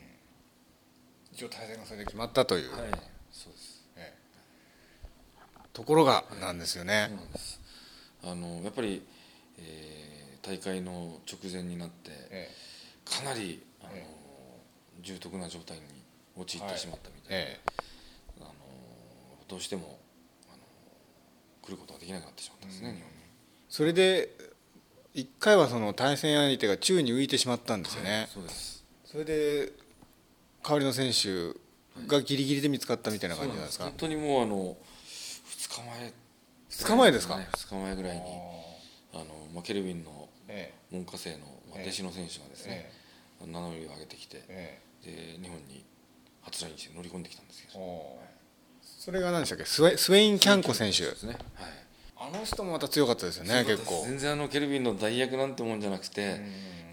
[1.32, 2.90] 一応対戦がそれで決まったという、はい。
[3.32, 3.84] そうです。
[3.96, 5.58] ええ。
[5.72, 7.06] ところがなんですよね。
[7.08, 7.60] そう、なんです。
[8.24, 9.02] あのやっぱり、
[9.58, 12.48] えー大会の直前になってえ
[13.04, 14.06] かなりあの、え
[15.02, 15.82] 重篤な状態に
[16.36, 17.60] 陥ってしまったみたいで、
[19.48, 19.98] どうしても
[20.48, 20.58] あの
[21.62, 23.16] 来ることができなくなってしまったんですね、日本に。
[23.68, 24.28] それで
[25.14, 28.84] 一回はその対戦相手が宙に浮いてしまったんですよね、はいそうです。
[29.04, 29.72] それで
[30.62, 31.58] 代わりの選手
[32.06, 34.76] がギリギリで見つかったみたいな感じなんですか、本当にもうあの
[35.46, 36.12] 2日前。
[36.70, 38.22] 2日前ですか、ね、2日前ぐらいに
[39.14, 41.46] あの、まあ、ケルビンのえ門下生の、
[41.82, 42.90] 弟子の選手がですね、
[43.40, 45.36] 名乗りを上げてきて、ええ。
[45.38, 45.84] で日本に
[46.42, 47.78] 初来日して乗り込んできたんですけど。
[47.78, 48.20] お
[48.98, 49.64] それが何でしたっけ？
[49.64, 51.04] スウェスウェイン・キャンコ選手。
[51.04, 52.30] ですね、はい。
[52.34, 54.02] あの人もまた強かったですよね結構。
[54.04, 56.40] 全然あのケルビンの代役なんてもんじゃなくて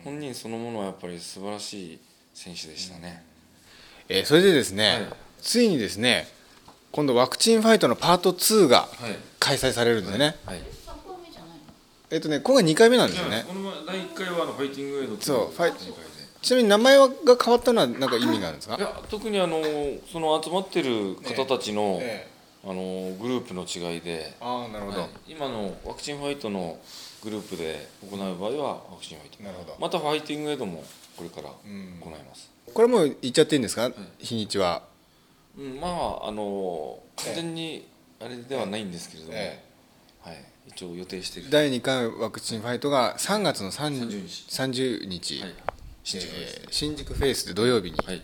[0.04, 2.00] 本人そのものはやっぱり素晴らしい
[2.34, 3.24] 選手でしたね、
[4.08, 5.14] えーそれでですね、はい。
[5.42, 6.28] ついにですね
[6.92, 9.16] 今度ワクチンファイトのパート2がはい。
[9.40, 10.58] 開催されるんですね、はい。
[10.58, 11.56] 3本目じゃないの？
[12.12, 13.44] えっとね今回2回目なんですよね。
[13.48, 15.72] この前第1回はあのファイティングエイドっていそうファイ
[16.46, 17.08] ちなみに名前が
[17.44, 18.76] 変わったのは何か意味があるんですか？
[18.76, 19.62] いや特にあの
[20.12, 22.28] その集まってる方たちの、え
[22.64, 25.10] あのグループの違いで、ああなるほど、はい。
[25.28, 26.80] 今のワクチンファイトの
[27.24, 29.44] グループで行う場合はワクチンファイト。
[29.44, 29.76] なるほど。
[29.80, 30.84] またファイティングエイドも
[31.18, 32.14] これから行ん。
[32.14, 34.84] います、これもう言っちゃっていいんですか、日にちは。
[35.58, 37.88] うんまああの完全に
[38.20, 39.64] あれではないんですけれども、え
[40.22, 41.50] はい、一応予定している。
[41.50, 44.46] 第2回ワクチンファイトが3月の30 30日。
[44.50, 45.56] 30日、はい
[46.06, 48.22] 新宿です、えー新宿フェイスで土曜日に、はい。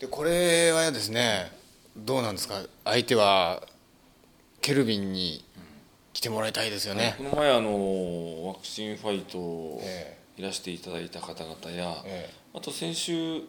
[0.00, 1.52] でこれはですね
[1.96, 2.60] どうなんですか？
[2.84, 3.62] 相手は
[4.60, 5.44] ケルビンに
[6.12, 13.42] 来てもらいたいですよたね、この前あのワクチンファイトえいらしていただいた方々や、えあと先週、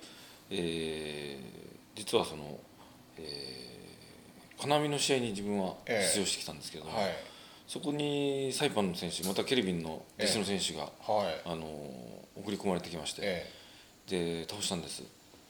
[0.51, 1.63] えー
[1.95, 2.59] 実はその、
[3.17, 6.13] えー金網の試合に自分はええ。
[6.15, 7.09] 出場してきたんですけれども、はい。
[7.67, 11.41] そこにサイパンの選手またケルビンの弟子の選手が、はい。
[11.45, 11.65] あの
[12.35, 13.51] 送り込まれてきまして、え
[14.09, 15.03] で倒したんです、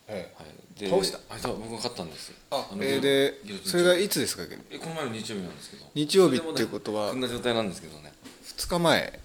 [0.07, 0.41] ええ。
[0.41, 1.19] はい、で倒した？
[1.33, 2.33] あそう僕が勝ったんです。
[2.51, 4.43] あのえーでギロチンそれがいつですか？
[4.71, 5.85] えこの前の日曜日なんですけど。
[5.95, 7.09] 日曜日っていうことは？
[7.11, 8.11] こんな状態なんですけどね。
[8.45, 9.19] 2日前？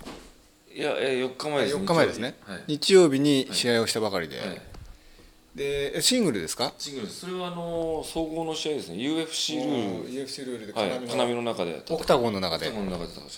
[0.74, 1.76] いや、えー、4日前です。
[1.76, 2.34] 4日前ですね。
[2.68, 3.16] 日曜日。
[3.16, 4.60] はい、日曜日に試合をしたばかりで、はい。
[5.56, 6.72] でシングルですか？
[6.78, 7.20] シングルです。
[7.20, 8.96] それはあの総合の試合ですね。
[8.98, 10.08] UFC ルール。
[10.10, 12.68] UFC ルールではい、金網のの中でオクタゴンの中で。
[12.68, 13.30] オクタゴンの中で戦う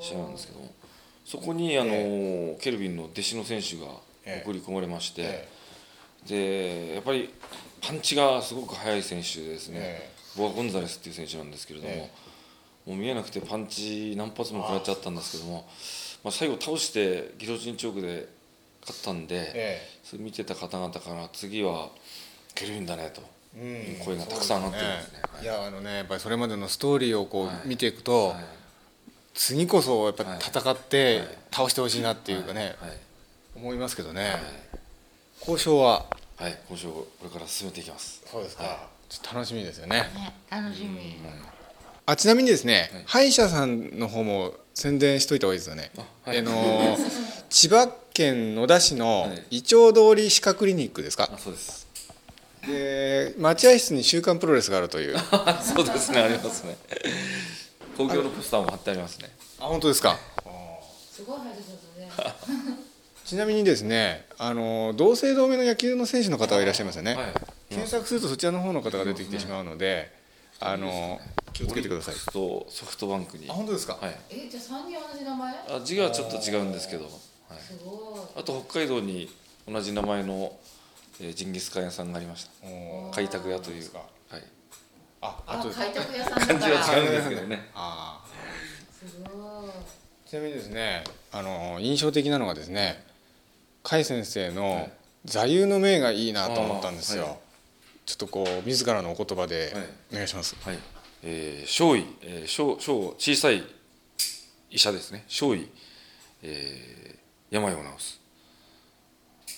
[0.00, 0.72] 試合なんですけども
[1.26, 3.86] そこにあの、ケルビンの弟子の選手が
[4.24, 4.42] ええ。
[4.44, 5.48] 送り込まれまして、え
[6.26, 7.32] でやっぱり
[7.80, 12.10] パンチがすごく速い選手でですね、えボア・ゴンザレスっていう選手なんですけれども、え
[12.86, 15.66] もう見えなくてパンチ何発も食らっちゃったんですけども
[16.24, 18.28] まあ、最後倒してギロチンチョークで
[18.80, 21.90] 勝ったんで、えそれ見てた方々から次は
[22.54, 23.22] ケルビンだねと
[23.56, 24.04] えうん。
[24.04, 25.20] 声がたくさん上がってるんですね。
[25.42, 27.56] いやあのねやっぱりそれまでのストーリーをこうはい。
[27.66, 28.44] 見ていくと、はい
[29.36, 31.28] 次こそやっぱり戦ってはい。
[31.52, 32.98] 倒してほしいなっていうかね、はい。
[33.54, 34.40] 思いますけどね、はい。
[35.40, 36.06] 交渉は？
[36.38, 38.22] はい、交渉をこれから進めていきます。
[38.30, 38.88] そうですか。
[39.08, 40.00] ちょっと楽しみですよね。
[40.14, 41.16] ね楽しみ、
[42.06, 43.04] あちなみにですね、はい。
[43.06, 45.90] 歯医者さんの方も宣伝しといた方がいいですよね。
[46.24, 46.38] あはい。
[46.38, 49.58] あのー千葉県野田市のはい。
[49.58, 51.30] イチョウ通り歯科クリニックですか？
[51.32, 51.86] あ、そうです。
[52.66, 55.16] で待合室に「週刊プロレス」があるという。
[55.16, 56.76] あ そうですね、ありますね。
[57.96, 59.30] 公共のポスターも貼ってありますね。
[59.58, 60.18] 本当ですか？
[61.10, 62.76] すごい入ってたね
[63.24, 67.32] ちなみにですねあの同姓同名の野球の選手の方がいらっしゃいますよね、はい。
[67.70, 70.12] 検索するとそちらの方の方が出てきてしまうので、
[70.60, 71.18] あの
[71.52, 73.48] 気をつけてくださいとソフトバンクに。
[73.50, 74.16] あ本当ですか、はい。
[74.30, 75.54] えじゃあ三人同じ名前？
[75.70, 77.04] あ、字がちょっと違うんですけど。
[77.04, 77.12] はい。
[77.60, 79.28] すごいあと北海道に
[79.66, 80.56] 同じ名前の、
[81.20, 82.50] えージンギスカン屋さんがありました。
[83.14, 83.98] 開拓屋というか。
[84.28, 84.44] はい。
[85.26, 87.70] あああと開拓屋さんだ漢字からは違うんですけどね。
[87.74, 88.24] あ
[88.92, 89.70] すごい
[90.28, 93.04] ちなみにですねあの印象的なのがですね
[93.82, 94.92] 甲斐先生のはい
[95.24, 97.36] 座右の銘がいいなと思ったんですよ、はい
[98.06, 100.78] ちょっとこう自らのお言葉ではいお願いします、はい。
[101.24, 103.64] えー、少尉、えー、小小小さい
[104.70, 105.24] 医者ですね。
[105.26, 105.68] 少尉、
[106.44, 108.20] えー、病を治す。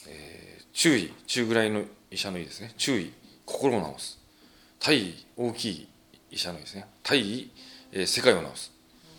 [0.09, 2.72] えー、中尉、中ぐらいの医者の医ですね。
[2.78, 3.12] 中尉、
[3.44, 4.17] 心を治す。
[4.80, 5.88] 大尉、大きい
[6.30, 6.86] 医者の医ですね。
[7.02, 7.50] 大尉、
[7.92, 8.72] えー、世界を治す。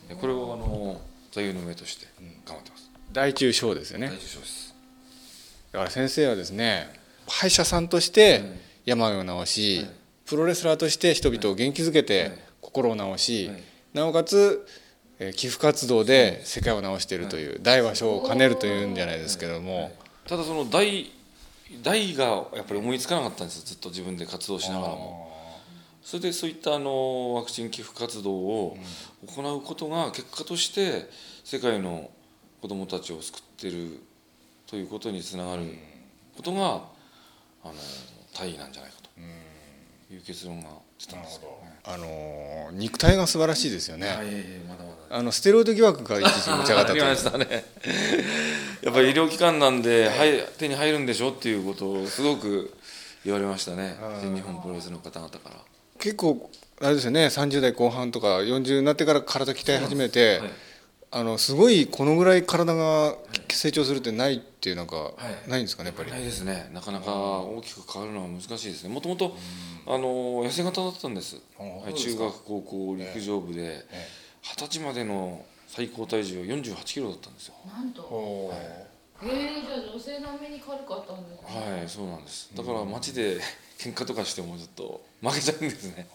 [0.10, 2.08] えーこれをあの座右の銘として
[2.46, 2.90] 頑張ってます。
[3.12, 4.08] 大中小ですよね。
[4.08, 4.76] 大受賞です。
[5.72, 6.88] だから先生はですね
[7.28, 8.42] 歯医者さんとして
[8.86, 9.90] 病を治し、はい。
[10.26, 12.40] プロレスラーとして人々を元気づけてはい。
[12.62, 13.64] 心を治し、はい。
[13.94, 14.66] なおかつ
[15.20, 19.92] えー寄付活動で世界を治しているという大は小を兼ねるというんじゃないですけども、
[20.26, 21.12] ただその大
[21.84, 23.64] 大がやっぱり思いつかなかったんですよ。
[23.66, 25.29] ずっと自分で活動しながらも
[26.04, 28.78] それでそういったあのワクチン寄付活動を
[29.28, 31.10] 行うことが結果として
[31.44, 32.10] 世界の
[32.62, 34.00] 子どもたちを救っている
[34.68, 35.64] ということにつながる
[36.36, 37.74] ことがあの
[38.34, 38.98] 大義なんじゃないか
[40.08, 41.80] という結論が出たんですよね。
[41.84, 44.08] あのー肉体が素晴らしいですよね、
[45.10, 47.66] あのステロイド疑惑が一時持ち上がったと ね。
[48.84, 52.74] やっぱり医療機関なんで、はい、手に入るんでしょっていうことをすごく
[53.26, 53.98] 言われましたね。
[54.22, 55.56] 全日本プロレスの方々から
[56.00, 56.50] 結構
[56.82, 60.50] あれですよね30代後半とか40になってから体鍛え始めて、はい。
[61.12, 63.16] あのすごいこのぐらい体が
[63.50, 65.14] 成長するってないっていうなんか、
[65.48, 65.50] い。
[65.50, 66.70] ないんですかねやっぱり、ないですね。
[66.72, 68.94] なかなか大きく変わるのは難しいですね。
[68.94, 69.36] もともと
[69.88, 73.86] あの痩せ型だったんです、あはい、中学高校陸上部で。
[74.42, 77.56] 二十歳までの最高体重は48キロだったんですよ。
[77.68, 78.02] なんと。
[78.04, 78.80] おー。
[79.22, 81.78] えー、じゃあ女性並みに軽かったんですね。
[81.78, 82.50] はいそうなんです。
[82.56, 83.40] だから街で
[83.80, 86.08] 喧嘩とかしてもちょっと負けちゃうんですね。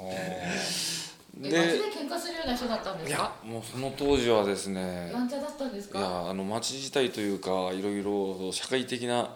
[1.38, 9.30] で喧嘩するような人だったんでいやもうその当時はですねやんちゃだったんですいかやあの町自体というかいろいろ社会的な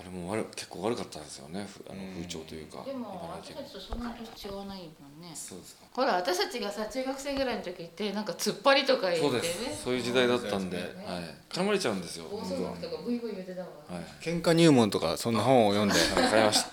[0.00, 1.66] あれも悪結構悪かったんですよね。
[1.68, 5.30] ふあの風潮というかでも私たちとそんな年違わないもんね。
[5.34, 5.84] そうですか。
[5.92, 9.30] ほら私たちがさ中学生ぐらいの時ってなんか突っ張りとか言ってね。
[9.30, 9.82] そうです。
[9.84, 10.82] そういう時代だったんで、ね。
[11.04, 12.24] はい、絡まれちゃうんですよ。
[12.30, 14.04] 暴走族とかブイブイ言ってたわはい。
[14.22, 16.30] 喧嘩入門とかそんな本を読んではい。
[16.30, 16.70] 買いました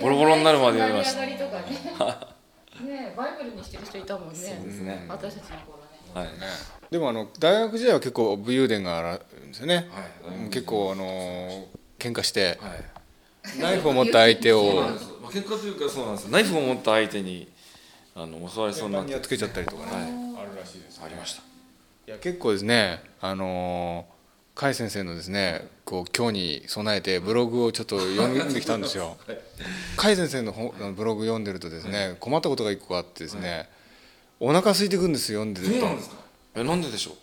[0.00, 1.20] ボロボロになるまで読みました。
[2.82, 4.34] ねねバイブルにしてる人いたもんね。
[4.34, 5.06] そうですね。
[5.08, 5.84] 私たちの頃ね。
[6.14, 6.28] はい。
[6.90, 10.02] でもあの大学時代は結構武勇伝があるんですよね、は
[10.46, 10.50] い。
[10.50, 11.66] 結構あの
[11.98, 13.60] 喧嘩してはい。
[13.60, 14.84] ナイフを持った相手を
[15.28, 16.26] 喧嘩というかそうなんです。
[16.26, 17.48] ナイフを持った相手に
[18.14, 19.06] あの襲われそうになって。
[19.08, 20.46] にやっつけちゃったりとかね、はい。
[20.46, 21.00] あるらしいです。
[21.04, 21.42] ありました。
[22.08, 23.02] いや結構ですね。
[23.20, 24.06] あの
[24.54, 29.16] 甲斐先生のですねこう今日に備えてブログをちょっと読んできたんですよ。
[29.96, 33.68] 甲斐先生の本ブログ読んでるとですね困ったことが一個あってですね
[34.40, 35.94] お腹空いてくるんですよ読んでるとか？
[36.56, 37.14] えなんででしょう？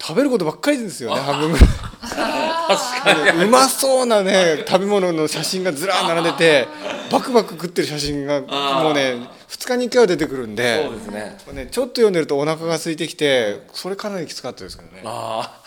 [0.00, 1.52] 食べることばっかりですよね半分。
[1.52, 6.68] ぐらいうまそうなね食べ物の写真がずらー並んでて
[7.10, 9.14] バクバク食ってる写真がもうね
[9.48, 11.38] 2日に1回は出てくるんでそうですね。
[11.64, 15.02] ね、ちょっと読んでるとお腹が空いてきてそれかなりきつかったですけどね。
[15.06, 15.61] あ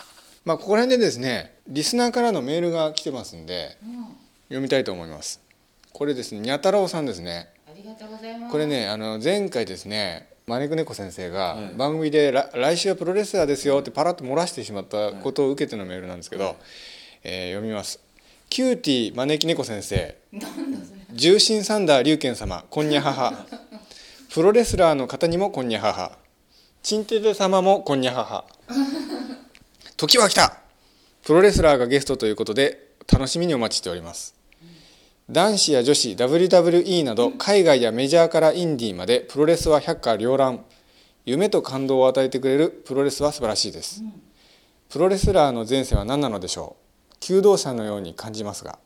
[0.46, 3.76] まあここら辺でですねリスナーからのメールが来てますんで
[4.48, 5.40] 読みたいと思います。
[5.92, 7.48] これですねにゃ太郎さんですね。
[7.68, 8.52] ありがとうございます。
[8.52, 11.74] これねあの前回ですね招く猫先生がはい。
[11.76, 16.54] 番組で来来週はプロレスラーですよ」ってパラッと漏らしてしまったことを受けてのメールなんですけど、
[17.24, 17.98] えー読みます
[18.48, 20.16] 「キューティー招き猫先生。
[21.12, 23.46] 重心サンダー龍賢様こんにゃ母
[24.32, 26.18] プロレスラーの方にもこんにゃ母
[26.82, 28.44] チンテテ様もこんにゃ母
[29.96, 30.58] 時は来た。
[31.24, 34.34] プロレスラーがゲストということで楽しみにお待ちしております。
[35.30, 40.64] 男子や女子 WWE など海外やメジャーからインディーまでプロレスは百花繚乱。
[41.24, 44.02] 夢と感動を与えてくれるプロレスは素晴らしいです。
[44.90, 47.16] プロレスラーの前世は何なのでしょう。
[47.20, 48.78] 求道者のように感じますが。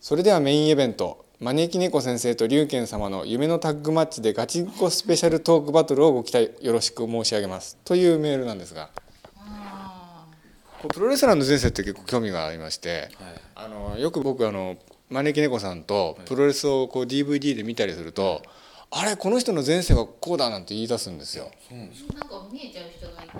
[0.00, 1.26] それではメインイベント。
[1.40, 7.76] 招き猫先生と龍賢様の夢のタッグマッチでガチンコスペシャルトークバトルをご期待よろしく申し上げます。
[7.84, 8.90] というメールなんですが。
[10.86, 13.34] プロレスラーの前世って結構興味がありましてあはい。
[13.54, 14.76] あのよく僕あの
[15.10, 18.42] 招き猫さんとプロレスをこう DVD で見たりすると、
[18.90, 21.50] あれこの人の前世はこうだなんて言い出すんですよ。
[21.70, 23.32] なんか見えちゃう人がいて、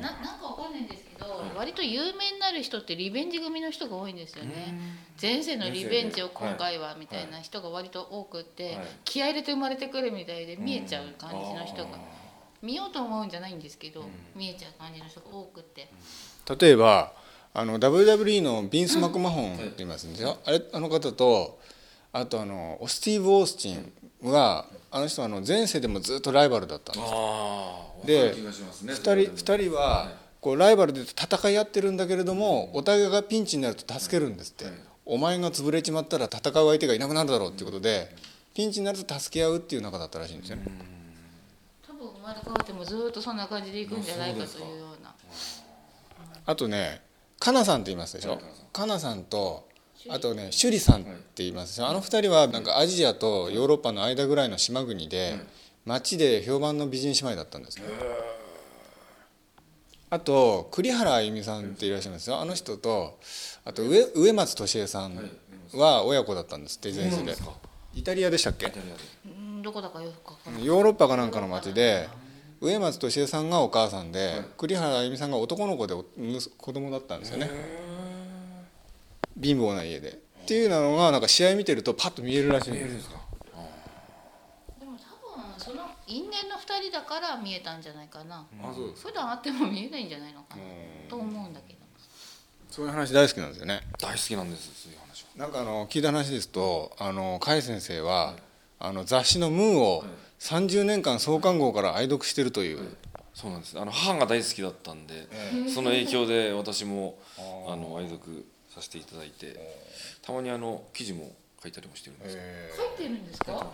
[0.00, 4.76] ななんかわかんないんですけど、割と有名になる人ってリベンジ組の人が多いんですよね。
[5.20, 8.86] 前世のリベンジを今回はみたいな人が割と多くって、はい。
[9.04, 11.98] 気合い入れて生まれてくるみたいで見えちゃう感じの人が、
[12.60, 15.88] 見ようと思うんじゃないんですけど、見えちゃう感じの人が多くって、
[16.58, 17.12] 例えば
[17.52, 21.58] あの WWE のビンス・マクマホンって言いますんですよ、あれあの方と
[22.12, 27.16] あとあのスティーブ・オースティンはあの人はあの前世でもずっとライバルだったんですよ。
[27.16, 34.66] ああで分かる気がしますね2人二人はこうライバルで戦い合ってるんだけれどもお互いがピンチになると助けるんですって、
[35.06, 38.14] お前が潰れちまったら戦う相手がいなくなるだろうっていうことで
[38.52, 40.64] ピンチになると助け合うっていう仲だったらしいんですよね、
[41.86, 45.14] 多分生まれ変わってもずっとそんな感じでいくんじゃないかというような
[46.46, 47.02] あとね
[47.38, 48.38] かなさんって言いますでしょ？
[48.72, 49.68] かなさんと
[50.08, 51.88] あとね趣里さんって言いますでしょ？
[51.88, 55.38] あの二人はなんかアジアとヨーロッパの間ぐらいの島国で
[55.84, 57.84] 町で評判の美人姉妹だったんですね
[60.10, 62.38] あと栗原あゆみさんっていらっしゃいますよ。
[62.40, 63.18] あの人と
[63.64, 65.18] あと上上松俊恵さん
[65.74, 66.78] は親子だったんです。
[66.78, 67.34] って前世で。
[67.94, 68.72] イタリアでしたっけ？
[69.62, 72.08] どこだかよくわかヨーロッパかなんかの町で
[72.64, 75.94] 上松俊恵さんがお母さんで栗原あゆみさんが男の子で
[76.56, 77.50] 子供だったんですよね。
[79.40, 80.12] 貧乏な家で。
[80.12, 82.94] っていうのがなんか試合見てるとパッと見えるらしいんです。
[82.94, 83.16] ですか？
[84.80, 90.62] でも多分その因縁の2人だから見えたんじゃないかな、うです普段会っても見えないんじゃないのかな。
[91.08, 91.80] と思うんだけど。
[92.70, 93.82] そういう話大好きなんですよね。
[94.00, 95.28] 大好きなんですそういう話は。
[95.36, 98.34] なんかあの聞いた話ですとあの甲斐先生は、
[98.78, 100.04] あの雑誌の「ムー」を
[100.44, 102.96] 30年間創刊号から愛読してるという、
[103.32, 103.80] そうなんです。
[103.80, 105.26] あの母が大好きだったんで、
[105.72, 107.18] その影響で私も
[107.66, 109.56] あの愛読させていただいて
[110.20, 111.32] たまにあの記事も
[111.62, 112.36] 書いたりもしてるんです。
[112.36, 113.66] けど、書いてるんですか？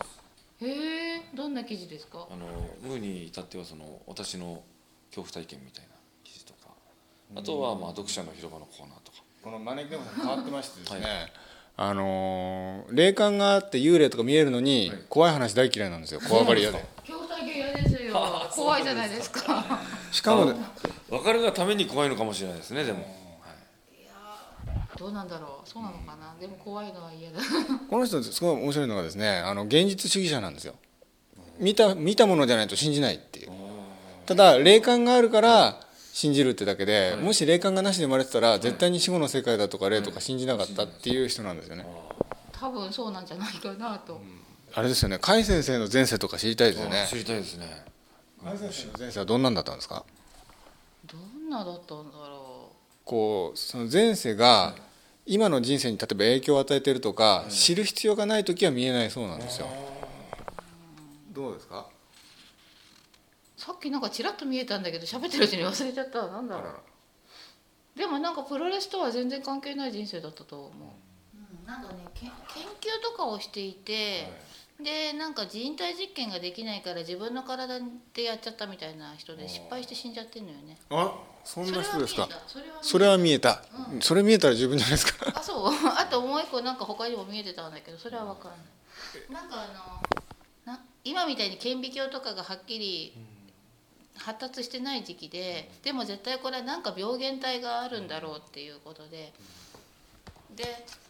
[0.62, 0.68] へ
[1.16, 1.22] え。
[1.34, 2.28] どんな記事ですか？
[2.30, 2.46] あの
[2.82, 4.62] ムーに至ってはその私の
[5.10, 5.90] 恐怖体験みたいな
[6.22, 6.68] 記事とか。
[7.34, 9.18] あとはまあ読者の広場のコーナーとか。
[9.42, 11.32] この招き猫さん変わってましてですね、はい
[11.82, 16.20] あのー霊感があって幽霊とか見えるのに、怖い話大嫌いなんですよ。
[16.28, 16.84] 怖がり屋で。
[16.98, 18.14] 恐怖体験嫌ですよ。
[18.54, 19.64] 怖いじゃないですか。
[20.12, 20.54] しかもね
[21.08, 23.10] 分かるがために怖いのかもしれないですねでも、はい
[24.98, 25.68] どうなんだろう。
[25.68, 27.38] そうなのかな、でも怖いのは嫌だ。
[27.88, 30.74] この人すごい面白いのがですねあの現実主義者なんですよ。
[31.58, 33.50] 見た見たものじゃないと信じないっていう。
[34.26, 35.80] ただ霊感があるから
[36.12, 41.86] 信じるってだけで、もし霊感がなしで生まれてたら、絶対に死後の世界だとか霊とか信じなかったっていう人なんですよね、
[42.52, 44.20] 多分そうなんじゃないかなと、
[44.74, 45.18] あれですよね。
[45.18, 47.06] 甲斐先生の前世とか知りたいですよね。
[47.08, 47.84] 知りたいですね。
[48.38, 50.04] 甲斐先生の前世はどんなんだったんですか？
[51.06, 52.70] どんなだったんだろ
[53.04, 54.74] こうその前世が
[55.26, 59.68] 今の人生に例えば影響を与えてるとか、知る必要がない時は見えないそうなんですよ。
[61.32, 61.86] どうですか？
[61.88, 61.99] う
[63.70, 66.26] さっきなんかちらっと見えたんだけど喋ってるうちに忘れちゃった。
[66.26, 67.98] なんだろう。
[67.98, 74.32] でもなんかプロレスとは全然関係ない人生だったと思う、うん、なんかねけ研究とかをしていて、
[74.82, 77.78] でなんか人体実験ができないから自分の体
[78.12, 80.76] でやっちゃったみたいな人で失敗して死んじゃってんのよね。
[80.90, 81.14] あ
[81.44, 82.28] そんな人ですか。
[82.82, 83.62] それは見えた。
[83.62, 84.48] それは見えた、それ見えた。
[84.48, 85.32] ら十分じゃないですか。
[85.32, 85.70] あそう？
[85.96, 88.60] あともう一個なんか他にも見えてたんだけどそれは分かんない。
[89.32, 89.66] なんかあ
[90.66, 93.14] のな今みたいに顕微鏡とかがはっきり
[94.24, 99.32] 発達してない時期ででも絶対これはなんか病原体があるんだろうっていうことで
[100.54, 100.64] で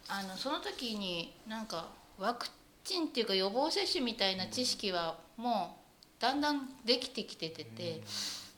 [0.09, 1.89] あのその時になんか
[2.19, 2.47] ワク
[2.85, 5.77] チンっていうか予防接種みたいな知識はも
[6.19, 8.01] うだんだんできてきててて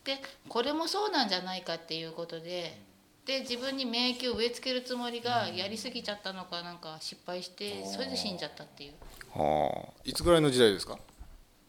[0.05, 2.77] でこれもそうなんじゃないかっていうことで
[3.25, 8.93] で自分に免疫を植え付けるつもりがやりすぎちゃったのかなんか失敗してそれで死んじゃったっていう。
[9.39, 9.93] はあ。
[10.05, 10.99] いつぐらいの時代ですか？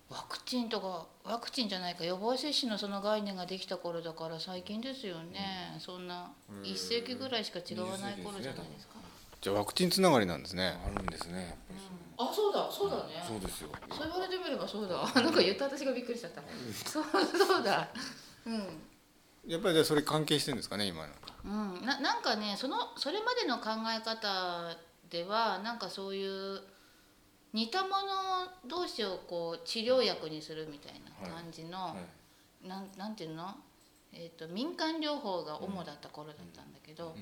[0.10, 5.78] ワクチンとかワクチンじゃないか予防接種のその概念ができた頃だから最近ですよね。
[5.80, 6.32] そんな
[6.62, 8.94] 1世紀ぐらいしか違わない頃じゃないですか。
[9.42, 10.74] じゃあワクチンつながりなんですね。
[10.86, 11.80] あるんですねやっぱり。
[12.18, 13.24] あそうだそうだね。
[13.28, 13.70] そうですよ。
[13.90, 14.96] そう言われてみればそうだ。
[15.22, 16.42] なんか言った私がびっくりしちゃった。
[16.86, 17.04] そう
[17.38, 17.90] そうだ。
[18.46, 18.82] うん。
[19.48, 21.14] やっぱりじゃあそれ関係してるんですかね今の。
[21.46, 24.78] うん、ななんかねそのそれまでの考え方
[25.10, 26.62] ではなんかそういう
[27.54, 27.96] 似たもの
[28.68, 31.96] 同士をこう治療薬にするみたいな感じの、は
[32.64, 32.68] い。
[32.68, 33.56] なんなんていうの、
[34.14, 37.16] えー、と民間療法が主だった頃だったんだけど、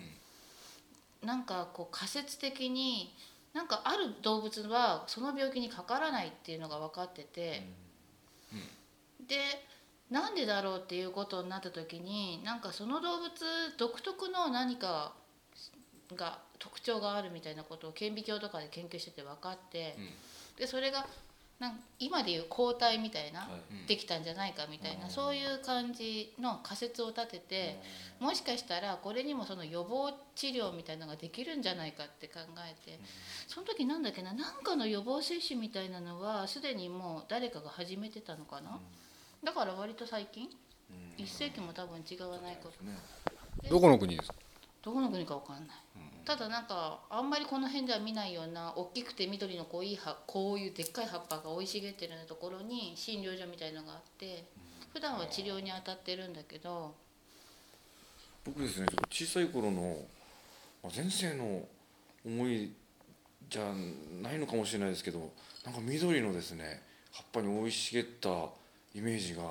[1.23, 3.13] なんかこう仮説的に
[3.53, 7.63] なんかある動物はその病気にかからないっていうのが分かってて、
[9.27, 9.37] で
[10.09, 13.31] なんでだろうっていうことになった時になんかその動物
[13.77, 15.13] 独特の何か
[16.15, 19.95] が特徴があるみたいなことを顕微鏡とかで研究してて分かって、
[20.57, 21.05] でそれが
[21.59, 23.45] なん今でいう抗体みたいな、は
[23.85, 23.87] い。
[23.87, 27.79] できたんじゃないかみたいな、そういう感じの仮説を立てて、
[28.19, 32.99] もしかしたらこれにもその予防治療みたいなのができるんじゃないかって考えて、
[33.47, 38.79] その時なんだっけな何かの予防接種みたいなのはすでにもう誰かが始めてたのかな、
[39.43, 40.49] だから割と最近、
[41.17, 43.69] 一世紀も多分違わないこと。
[43.69, 44.35] どこの国ですか？
[44.83, 45.77] どこの国かわかんない、
[46.25, 54.45] ただなんかあんまりこの辺では見ないような大きくて緑の濃い葉こういうでっかい葉っぱが生い茂ってるところに診療所みたいのがあって
[54.93, 56.95] 普段は治療に当たってるんだけど
[58.43, 59.97] 僕ですねちょっと小さい頃の
[60.83, 61.63] まあ前世の
[62.25, 62.71] 思い
[63.49, 63.63] じゃ
[64.21, 65.31] ないのかもしれないですけど
[65.65, 68.29] なんか緑のですね葉っぱに生い茂った
[68.95, 69.43] イメージが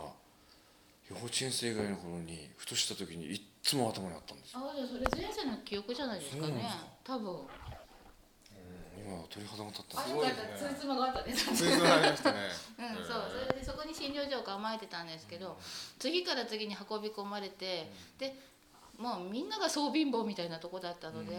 [1.10, 4.66] 幼稚園生以外の頃にふとした時にいっつも頭にあったんですよ。
[4.66, 6.66] あじゃあそれ前世の記憶じゃないですかね。
[7.04, 7.46] 多分。
[8.98, 10.02] 今鳥肌が立った。
[10.02, 10.58] んあよかった。
[10.58, 11.32] ついつまがあったね。
[11.34, 12.38] そういうのありましたね。
[12.78, 13.30] うん、そう。
[13.30, 15.56] それでそこに診療所を構えてたんですけど
[15.98, 18.34] 次から次に運び込まれてで
[18.98, 21.32] もうみんながそう貧乏みたいなとこだったので、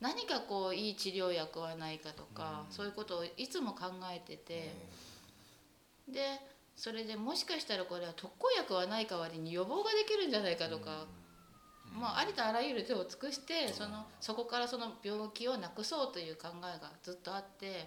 [0.00, 4.74] 何かこういい治療薬はないかとか、そういうことをいつも考えてて、
[6.08, 6.40] で
[6.76, 11.06] それでもしかしたらこれは特効薬はない代わりに予防ができるんじゃないかとか、
[11.94, 17.86] まあ、ありとあらゆる手を尽くしてそのそこからその病気をなくそうという考えがずっとあって。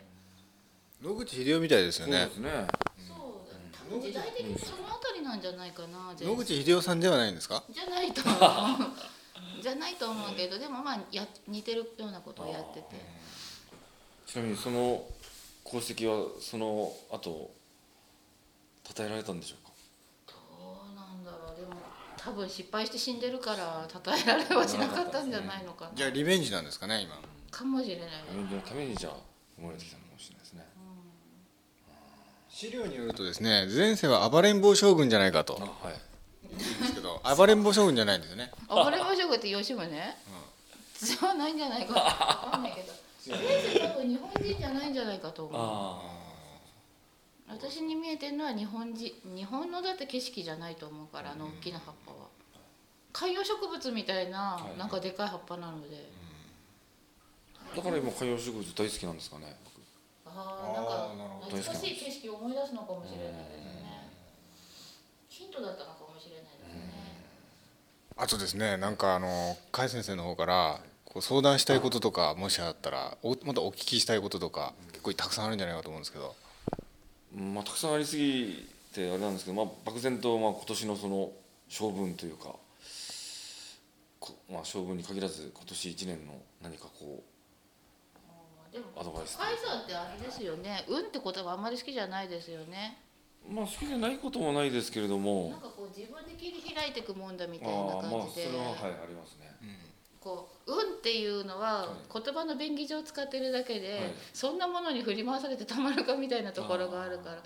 [1.04, 2.22] 野口英世みたいですよね。
[2.22, 2.68] そうですね。
[3.08, 7.64] そうだ多分時代的にそのあたりなんじゃないかな野口英世さんではないんですか？
[7.70, 8.92] じゃないと思う。
[9.62, 12.88] じゃないと思うけどでもまあや似てるようなことをやってて。
[14.26, 15.06] ちなみにその
[15.66, 17.52] 功績はその後
[18.96, 19.72] 称えられたんでしょうか
[20.28, 21.76] どうなんだろうでも
[22.28, 25.92] 多分失敗して死んでるから称えられはしなかったんじゃないのかな。
[25.96, 27.16] じゃあリベンジなんですかね今。
[27.50, 29.14] かもしれないアメリカのためにじゃあ
[29.56, 30.66] 生まれてきたのかもしれないですね
[32.50, 35.58] 資料によるとですね前世は暴れん坊将軍じゃないかと。
[35.62, 35.96] あはい。
[36.54, 38.52] ですけど暴れん坊将軍じゃないんですよね。
[38.68, 42.92] 暴れましょうって吉宗、じゃないんじゃないかな分かんないけど。
[43.28, 43.40] 前
[43.74, 45.62] 世多分日本人じゃないんじゃないかと思う。
[45.62, 46.27] あ
[47.50, 52.18] 私に見えてるのは日本人日本のだって景色じゃないと思うからあの大きな葉っぱは。
[53.14, 54.78] 観葉植物みたいなはい。
[54.78, 56.12] なんかでかい葉っぱなので、
[57.74, 59.56] あだから今観葉植物大好きなんですかね
[60.26, 64.10] ああなんかあーなるほ大大好きなんですしい景色を思い出すのかもしれないですね。
[65.30, 66.92] ヒントだったのかもしれないですね。
[68.18, 76.26] あとですねなんかあの甲斐先生の方からこう相談したいこととかもしあったらおまたお聞きしたいこととか結構たくさんあるんじゃないかと思うんですけど。
[76.28, 76.47] うん
[77.36, 81.32] まあ、たくさんありすぎてあれなんですけど、まあ、漠然とまあ今年のその
[81.70, 82.56] 性分というか、
[84.20, 87.24] こまあ、性分に限らず今年1年の何かこ
[88.72, 90.86] でもアドバイス甲斐さんってあれですよね。
[90.88, 92.98] 運って言葉あんまり好きじゃないですよね。
[93.50, 95.50] うまあ好きじゃないこともないですけれども。
[95.50, 99.56] なんかこう自分で切り開いていくもんだみあたいなあまあ感じで、それははいありますね、
[100.28, 104.02] こう運っていうのは言葉の便宜上使ってるだけで、はい。
[104.34, 107.38] そんなものに振り回されてたまるかみたいなところがあるから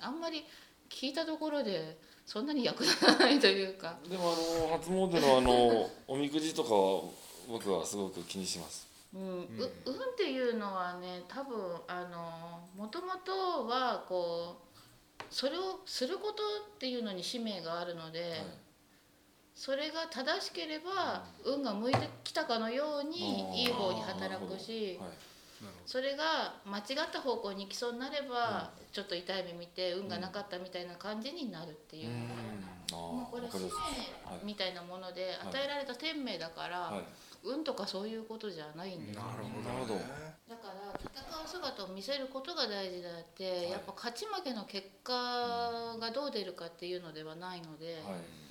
[0.00, 0.44] あんまり
[0.90, 3.96] 聞いたところでそんなに役立たないというか。
[4.06, 7.02] でもあの初詣のあの おみくじとかは
[7.48, 8.86] 僕はすごく気にします。
[9.14, 14.56] うん、う運っていうのはね多分あのもともとはこ
[15.18, 16.42] うそれをすること
[16.74, 18.40] っていうのに使命があるので、はい
[19.58, 25.10] それが正しければ運が向いてきたかのようにいい方に働くしはい。
[25.84, 32.08] それが間違った方向に行きそうになればちょっと痛い目見て運がなかったみたいな感じになるっていう。
[32.92, 33.70] あもうこれ使命
[34.44, 37.02] みたいなもので与えられた天命だから、はい。
[37.42, 39.44] 運とかそういうことじゃないんですよなる
[39.80, 39.94] ほど。
[39.94, 48.47] だから戦う姿を見せることが大事であって、いやっぱ勝ち負けの結果がどう出るかっていうのではないので、はい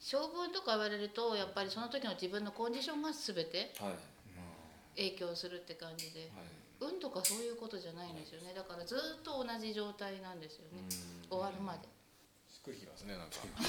[0.00, 3.94] 勝負とか言われるとやっぱりその時の自分のコンディションが全てはい。
[4.96, 6.48] 影響するって感じで、はい。
[6.80, 8.52] 運とかそういうことじゃないんですよね。
[8.54, 10.82] だからずっと同じ状態なんですよね、
[11.30, 11.88] 終わるまで。
[12.52, 13.36] しくりきますねなんか。
[13.44, 13.62] うん、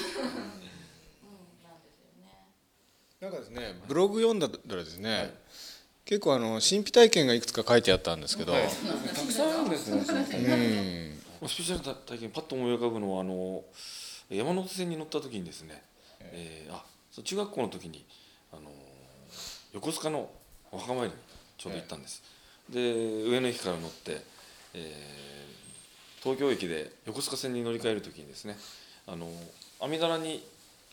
[1.62, 2.50] なんですよね。
[3.20, 5.32] なんかですねブログ読んだらですね、
[6.04, 10.02] 結構あの神秘体験がいくつか書いてあったんですけど、たくさんあるんですねうん
[11.40, 13.62] まあスペシャル体験パッと思い浮かぶのはあの
[14.28, 15.80] 山手線に乗った時にですね、
[16.32, 18.04] えーあそう中学校の時に
[18.52, 18.70] あの
[19.72, 20.30] 横須賀の
[20.72, 21.12] お墓参りに
[21.58, 22.22] ちょうど行ったんです、
[22.68, 22.80] で
[23.24, 24.22] 上野駅から乗って、
[24.74, 25.30] えー
[26.22, 28.54] 東京駅で横須賀線に乗り換える時にですね
[29.06, 29.26] あの
[29.80, 30.46] 網棚に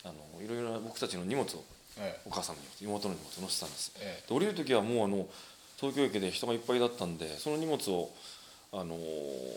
[0.06, 1.64] あのいろいろな僕たちの荷物を
[2.00, 3.92] えお母さんの荷物妹の荷物を載せたんです。
[4.00, 5.28] えで降りる時はもうあの
[5.76, 8.10] 東京駅で人がいっぱいだったんでその荷物を
[8.72, 8.98] あの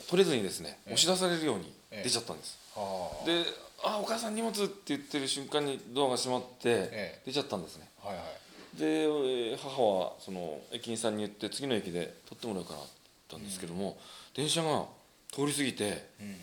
[0.09, 0.95] 取れずにですねええ。
[0.95, 3.27] 押し出されるようにええ出ちゃったんです、はあ。
[3.27, 3.45] で
[3.83, 7.23] 「あお母さん荷物」って言ってる瞬間にドアが閉まってええ。
[7.27, 7.89] 出ちゃったんですね。
[8.03, 8.79] はいはい。
[8.79, 12.89] でえー母はその駅員さんに言って次の駅で取ってもらうからって
[13.31, 13.99] 言ったんですけども、
[14.35, 14.87] 電車が
[15.33, 16.41] 通り過ぎてうん。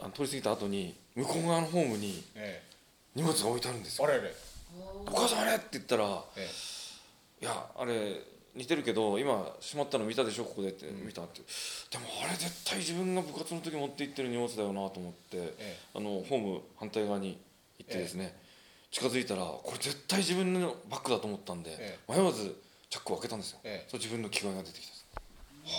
[0.00, 2.62] あの通り過ぎた後に向こう側のホームにえ
[3.14, 4.08] 荷物が置いてあるんですよ。
[4.08, 4.34] えあれれ
[5.06, 6.48] 「お母さんあれ?」って言ったらえ。
[7.42, 8.14] いやあれ
[8.60, 10.44] 似てるけど今しまったの見たでしょ？
[10.44, 11.40] ここでって、見たって。
[11.90, 17.38] でもあれ絶対自分が部活の時持って行ってる荷物だよなと思って、えあのホーム反対側に
[17.78, 18.36] 行ってですね、
[18.90, 22.54] 近づいたらこれ絶対自分のバッグだと思ったんで、え迷わず
[22.90, 23.88] チャックを開けたんですよ、ええ。
[23.90, 25.06] そう自分の着替えが出てきたんです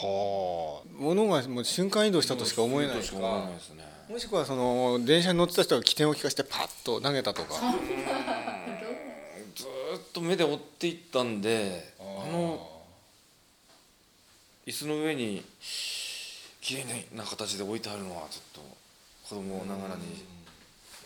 [0.03, 0.87] はあ。
[0.97, 7.53] 物がもう瞬間移動したとしか思えないとしか思えないですねもしくはその電車に乗ってた人が起点を利かしてパッと投げたとか。
[9.53, 12.70] ずーっと目で追っていったんであの
[14.71, 15.43] 椅子の上に
[16.61, 18.77] 綺麗な形で置いてあるのはちょっと
[19.27, 20.23] 子供ながらに。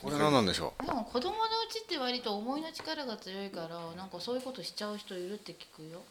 [0.04, 6.00] これ何なんでしょでも子供のうちって割と思いの力が強いからなんかそういうことしちゃう人いるって聞くよ。
[6.00, 6.02] う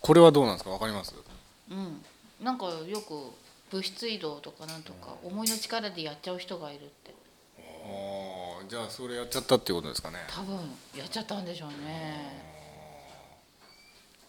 [0.00, 0.70] これはどうなんですか？
[0.70, 1.14] わかります？
[1.70, 2.04] うん。
[2.44, 3.32] なんかよく
[3.70, 7.14] 物質移動とかなんとか思いの力でやっちゃう人がいるって。
[7.58, 10.18] ああじゃあそれやっちゃったっていうことですかね？
[10.28, 10.56] 多分
[10.94, 12.55] やっちゃったんでしょうね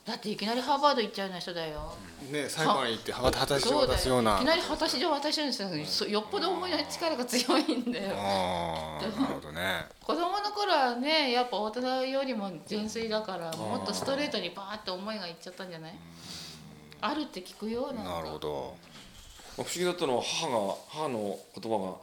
[0.08, 1.94] だっていきなりハーバード行っちゃうような人だよ。
[2.32, 4.38] ね裁判行っては果たしをそうだ渡すような。
[4.38, 8.16] いきなり果たし状渡してるんですよそよっぽど思いの力が強いんだよ。
[8.16, 9.86] ああなるほどね。
[10.02, 15.96] 子供の頃はねやっぱ大人よりも純粋だからもっとストレートにバーって思いがいっちゃったんじゃない？
[17.02, 18.02] あるって聞くよな。
[18.02, 18.76] んかなるほど。
[19.58, 21.94] まあ不思議だったのは母が母の言葉が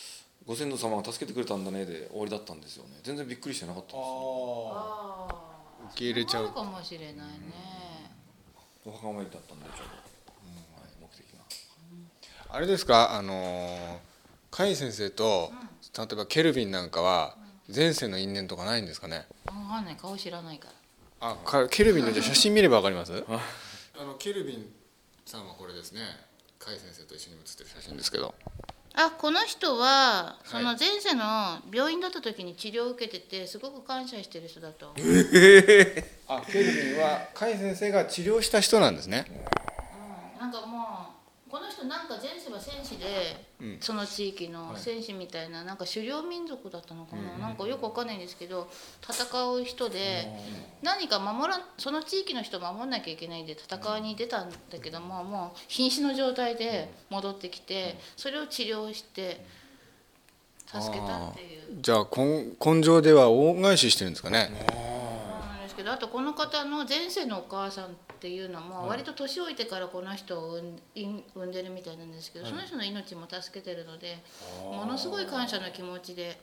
[0.46, 2.98] 「ご先祖様が助けてくれたんだね」で終わりだったんですよね。
[3.02, 4.72] 全然びっくりしてなかったんですよ。
[4.74, 5.49] あ
[5.90, 6.48] あ受け入れちゃう。
[6.52, 7.22] かもしれないね。
[8.86, 12.54] お墓参りだったんでちょうど、はい、目的が。
[12.54, 13.14] あれですか？
[13.16, 13.98] あのー
[14.50, 15.52] 甲斐先生と
[15.96, 17.36] 例えばケルビンなんかは
[17.72, 19.26] 前世の因縁とかないんですかね？
[19.46, 19.96] 分かんない。
[19.96, 20.68] 顔知らないか
[21.20, 21.30] ら。
[21.32, 23.12] あかケルビンのじゃあ写真見ればわかります？
[23.28, 24.72] あのケルビン
[25.24, 26.00] さんはこれですね。
[26.58, 28.34] 甲斐先生と一緒に写ってる写真ですけど
[28.94, 34.92] あこの人はその前世の病院だった時に治療を受けててすごく感謝してる人だと。
[36.28, 39.24] あケルビンは甲斐先生が治療した人なんですね。
[40.38, 41.09] なんかもう
[41.50, 43.76] この人なんか前世は戦士で、うん。
[43.80, 48.68] その地域の戦士みたいななんか狩猟民族だったのかな、なんかよくわかんないんですけど
[49.02, 50.28] 戦う人で
[50.82, 59.44] 何か守らんその地域の人を守んなきゃいけないんで戦いに出たんだけどももう瀕死の状態で戻ってきてそれを治療して
[60.66, 61.80] 助けたっていう。
[61.80, 64.50] じゃあ根根性では恩返ししてるんですかね？
[65.80, 67.88] けどあとこの方の前世のお母さんっ
[68.20, 70.60] ていうのも割と年老いてからこの人を
[70.94, 74.18] 産んでるみたいなんですけど、その人の命も助けてるので
[74.62, 76.38] ものすごい感謝の気持ちで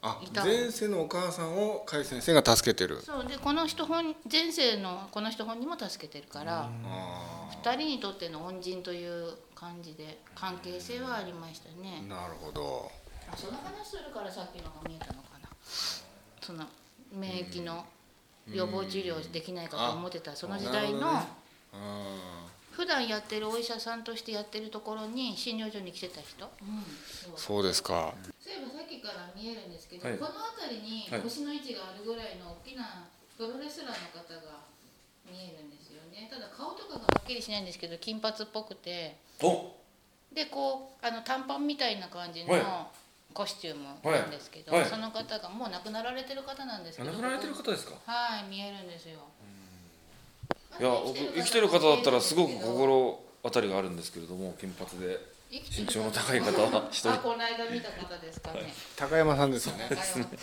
[0.00, 0.44] あいた。
[0.44, 3.02] 前世のお母さんを甲斐先生が助けてる。
[3.02, 3.26] そう。
[3.26, 12.02] でこの人本前世のこの人本人も助けてるからあ2人にとっての恩人という感じで関係性はありましたね。
[12.04, 12.08] ー。
[12.08, 12.88] なるほど。
[13.32, 15.48] あその話するからさっきのが見えたのかな。
[16.40, 16.64] その
[17.12, 17.84] 免疫の
[18.52, 21.22] 予防治療できないかと思ってたその時代の
[22.72, 26.48] 普段やってるお医者さんとしてやってるところに診療所に来てた人、ー
[27.36, 28.14] そうですか。
[28.38, 30.18] そういえばさっきから見えるんですけど、はい。
[30.18, 31.20] この辺りにはい。
[31.20, 34.62] 腰の位置があるぐらいの大きなプロレスラーの方が
[35.26, 36.30] 見えるんですよね。
[36.30, 39.16] ただ顔とかがはっきりしないんですけど金髪っぽくて。
[39.42, 39.74] お。
[40.32, 42.62] でこうあの短パンみたいな感じのはい
[43.34, 44.90] コスチュームなんですけど、はいはい。
[44.90, 47.94] その方がもう亡くなられてる方なんですけど亡くなられてる方ですか？
[48.04, 49.20] はい見えるんですよ。
[50.80, 55.38] いや僕生きてる方だったらすごく心当たりがあるんですけれども金髪で。
[55.50, 56.88] 身長の高い方は。
[56.92, 57.12] 一人。
[57.12, 58.70] あこの間見た方ですかね。
[58.96, 59.86] 高山さんですよね。
[59.88, 60.36] 高山さんって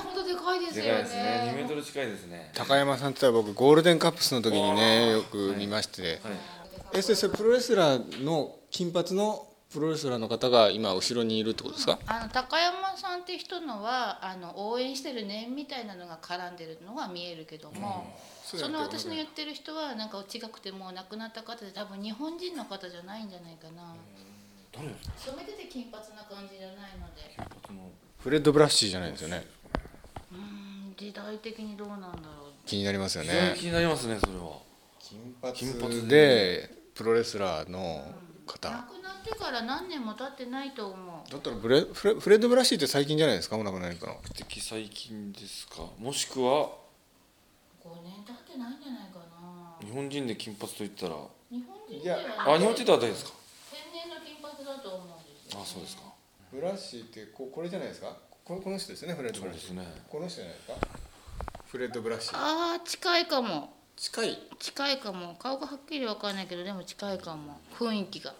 [0.00, 0.90] 本当でかいですよね。
[0.90, 1.52] でかいですね。
[1.52, 2.50] 2メートル近いですね。
[2.54, 6.18] 高山さんって僕ゴールデンカップスの時にねよく見まして、はい。
[6.94, 11.98] え先生プロレスラーの金髪のプロレスラーの方が今後ろにいるってことですか？
[12.06, 23.94] あの高山さんって人のはあの応援してる念みたいなのが絡んでるのが見えるけども、そうその私の言ってる人はなんか違くてもう亡くなった方で多分日本人の方じゃないんじゃないかな。
[24.72, 27.36] 誰ですか染めてて金髪な感じじゃないので。
[28.18, 29.44] フレッド・ブラッシーじゃないですよね。
[30.32, 30.94] うーん。
[30.96, 32.14] 時代的にどうなんだろう。
[32.64, 33.54] 気になりますよね。
[33.56, 34.62] 気になりますねそれは。
[34.98, 36.78] 金金髪で。
[36.94, 38.12] プロレスラーの
[38.44, 41.30] 方、亡くなってから何年も経ってないと思う。
[41.30, 43.56] だったらブレフレフレッド・ブラッシーって最近じゃないですか？
[43.56, 45.82] お亡くなりかな比較的最近ですか？
[45.98, 46.70] もしくは
[47.84, 49.86] 5年経ってないんじゃないかな。
[49.86, 51.16] 日本人で金髪といったら？
[51.50, 52.04] 日本人い。
[52.04, 53.32] やではあ日本人では誰ですか？
[53.70, 56.02] 天然の金髪だと思うんですよ、あそうですか。
[56.52, 58.16] ブラッシーってここれじゃないですか？
[58.44, 59.66] ここの人ですよねフレッド・ブラッシ。
[59.66, 60.02] ーそうですね。
[60.08, 60.74] この人じゃないですか？
[61.66, 62.30] フレッド・ブラッシ。
[62.32, 63.74] ーああ近いかも。
[63.96, 64.38] 近い。
[64.58, 65.34] 近いかも。
[65.38, 67.60] 顔がはっきり分かんないけどでも近いかも。
[67.78, 68.32] 雰囲気が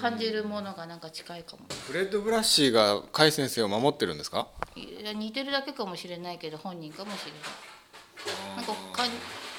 [0.00, 1.62] 感じるものがなんか近いかも。
[1.86, 4.48] フレッド・ブラッシーが甲斐先生を守ってるんですか？
[4.76, 8.56] いや似てるだけかもしれないけど本人かもしれない。
[8.56, 9.04] なんかか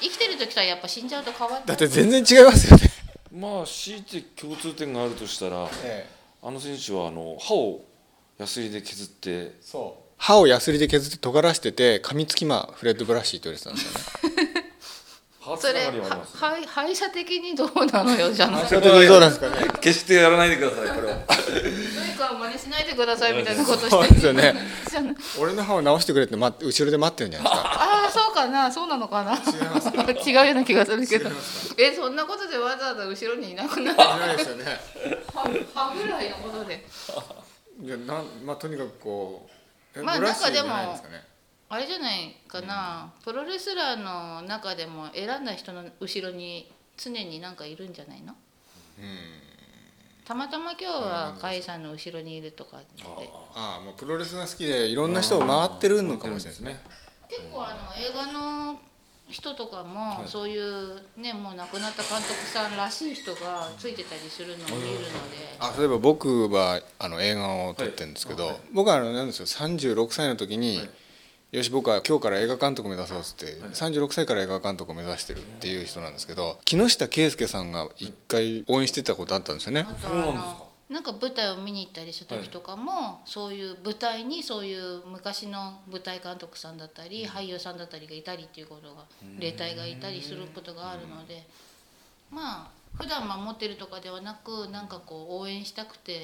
[0.00, 1.66] 生きてる時とはやっぱ死んじゃうと変わっちゃう。
[1.68, 2.90] だって全然違いますよね。
[3.32, 6.16] まあ強いて共通点があるとしたらええ。
[6.42, 7.84] あの選手はあの歯を
[8.38, 10.02] ヤスリで削ってそう。
[10.18, 14.65] 歯をヤスリで削って尖らしてて噛みつき魔フレッド・ブラッシーって言われてたんですよね
[15.60, 18.68] それながりはありますねははい歯医者的にどうなのよじゃない。
[18.68, 19.68] でどうなんですかね。
[19.80, 21.18] 決してやらないでくださいこれは。
[21.26, 24.54] 誰かを真似しないでくださいみたいなことしてそうですよね。
[25.38, 27.70] 俺の歯を直してくれって待って後ろで待ってるんじゃないですか。
[27.70, 29.34] ああそうかなそうなのかな。
[29.34, 31.30] 違うような気がするけど。
[31.78, 34.64] えそんなことでわざわざ後ろにいなくなるいないですよね。
[35.32, 35.42] 歯
[35.74, 36.84] 歯ぐらいのことで。
[37.82, 39.46] いやなんまあとにかくこ
[39.94, 41.24] うえまあなんかでもじゃないんですかね
[41.68, 48.34] あれじゃないかな、プロレスラーの中でも選んだ人の後ろに常になんかいるんじゃないの？
[50.24, 53.04] たまたま今日は甲斐さんの後ろにいるとかって。
[53.54, 56.80] ああもうプロレスが好きでいろんな人を回ってるのかもしれないですね。
[57.28, 58.80] 結構あの映画の
[59.28, 65.00] 人とかもそういうねもう亡くなった監督さんらしい人がついてたりするのを見るの
[65.30, 65.56] で。
[65.58, 70.80] あ例えば僕はあの映画を撮ってるんですけど、僕はあのなんですよ36歳の時に、
[71.52, 79.86] よし僕は今日から映画監督目指そうっつって、36歳から映画監督を目指してるっていう人なんですけど木下圭介さんが一回応援してたことあったんですよね。
[79.88, 80.42] あとあそうなんですか。
[80.42, 89.04] のなんか舞台を見に行ったりした時とかも、そういう舞台にそういう昔の舞台監督さんだったり、俳優さんだったりがいたりっていうことが
[89.38, 91.46] 霊体がいたりすることがあるので
[92.30, 96.22] まあ普段守ってるとかではなくなんかこう応援したくて、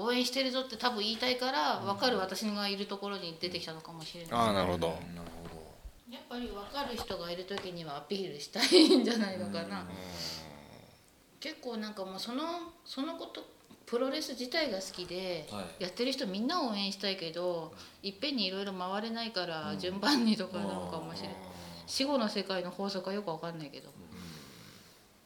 [0.00, 4.32] 応援してるぞって多分言いたいから分かる私がいるところに出てきたのかもしれない。
[4.32, 4.88] ああなるほど。
[4.88, 5.00] なる
[5.42, 6.14] ほど。
[6.14, 9.86] やっぱり分かる人がいる時にはアピールしたいんじゃないのかな、
[11.40, 12.44] 結構なんかもうその
[12.84, 13.44] そのこと
[13.84, 15.82] プロレス自体が好きで、はい。
[15.82, 21.36] やってる人みんな応援したいけどいっぺんにいろいろ回れないから順番にとかなのかもしれない、
[21.86, 23.90] 死後の世界の法則はよく分かんないけど、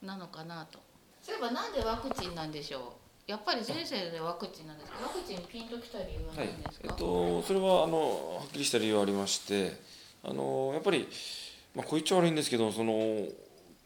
[0.02, 0.78] なのかなと。
[1.20, 3.01] そういえばなんでワクチンなんでしょう？
[3.26, 4.98] やっぱり前世でワクチンなんですか？
[5.02, 9.76] ワクチンピンときた理由ははい何ですか、えっと、それはあのはっきりした理由はありまして
[10.24, 11.08] あのやっぱり、
[11.74, 13.26] まあ、こう言っちゃ悪いんですけどその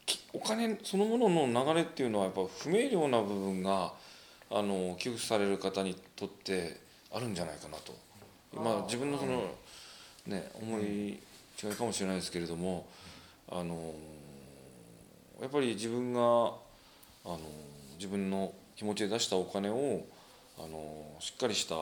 [0.06, 3.92] きお金そのものの流れっていうのはやっぱ不明瞭な部分が
[4.50, 6.80] あの寄付される方にとって
[7.12, 7.94] あるんじゃないかなと、
[8.54, 9.42] まあ、自分のその、
[10.26, 11.18] ね、思い
[11.62, 12.86] 違いかもしれないですけれども
[13.50, 13.94] あの
[15.40, 16.22] やっぱり自分があ
[17.24, 17.40] の
[17.96, 20.04] 自分の気持ちで出したお金を
[20.58, 21.78] あのしっかりしたあ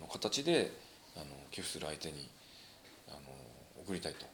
[0.00, 0.72] の形で
[1.16, 2.28] あの寄付する相手に
[3.08, 3.18] あの
[3.84, 4.26] 送りたいと。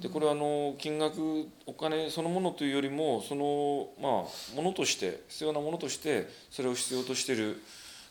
[0.00, 7.62] でこれはあの金額お金そのものというよりもそのまあものとして必要なものとしてそれを必要としている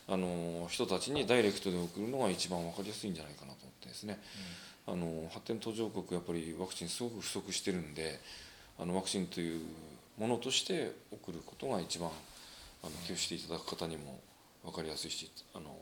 [0.08, 4.20] あの人たちにダイレクトで送るのが一番分かりやすいんじゃないかなと思ってですね、
[4.86, 8.20] あの発展途上国やっぱりワクチンすごく不足してるんで
[8.78, 9.60] あのワクチンという
[10.18, 12.10] ものとして送ることが一番
[12.86, 14.20] あの寄付していただく方にも
[14.64, 15.76] 分かりやすいしあの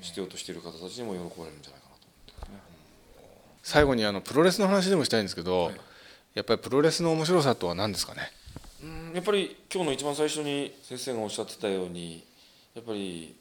[0.00, 2.58] 必要としている方たちにも喜ばれるんじゃないかなと思ってね。
[3.62, 5.74] 最後にあのプロレスの話でもしたいんですけど、はい。
[6.34, 8.30] やっぱりプロレスの面白さとは何ですかね？
[8.82, 12.24] うんやっぱり今日の一番最初に先生がおっしゃってたように
[12.74, 13.34] やっぱり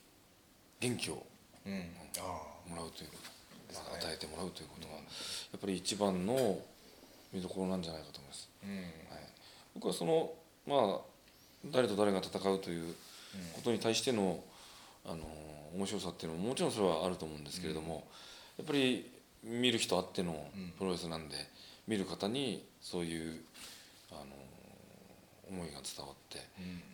[0.80, 1.26] 元気を
[1.66, 1.74] うん。
[2.68, 3.18] もらうというこ
[3.72, 5.00] と、まあ与えてもらうということがや
[5.56, 6.58] っぱり一番の
[7.32, 8.50] 見どころなんじゃないかと思います、
[9.10, 9.20] はい、
[9.76, 10.32] 僕はその
[10.66, 11.00] まあ
[11.72, 12.94] 誰と誰が戦うという
[13.54, 14.40] ことに対しての、
[15.06, 15.24] あの
[15.76, 18.08] 面白さっていうのももちろんそれはあると思うんですけれども、
[18.58, 19.10] やっぱり
[19.44, 20.48] 見る人あっての
[20.78, 21.36] プロレスなんで、
[21.88, 23.42] 見る方にそういう
[24.12, 24.22] あの
[25.50, 26.40] 思いが伝わって、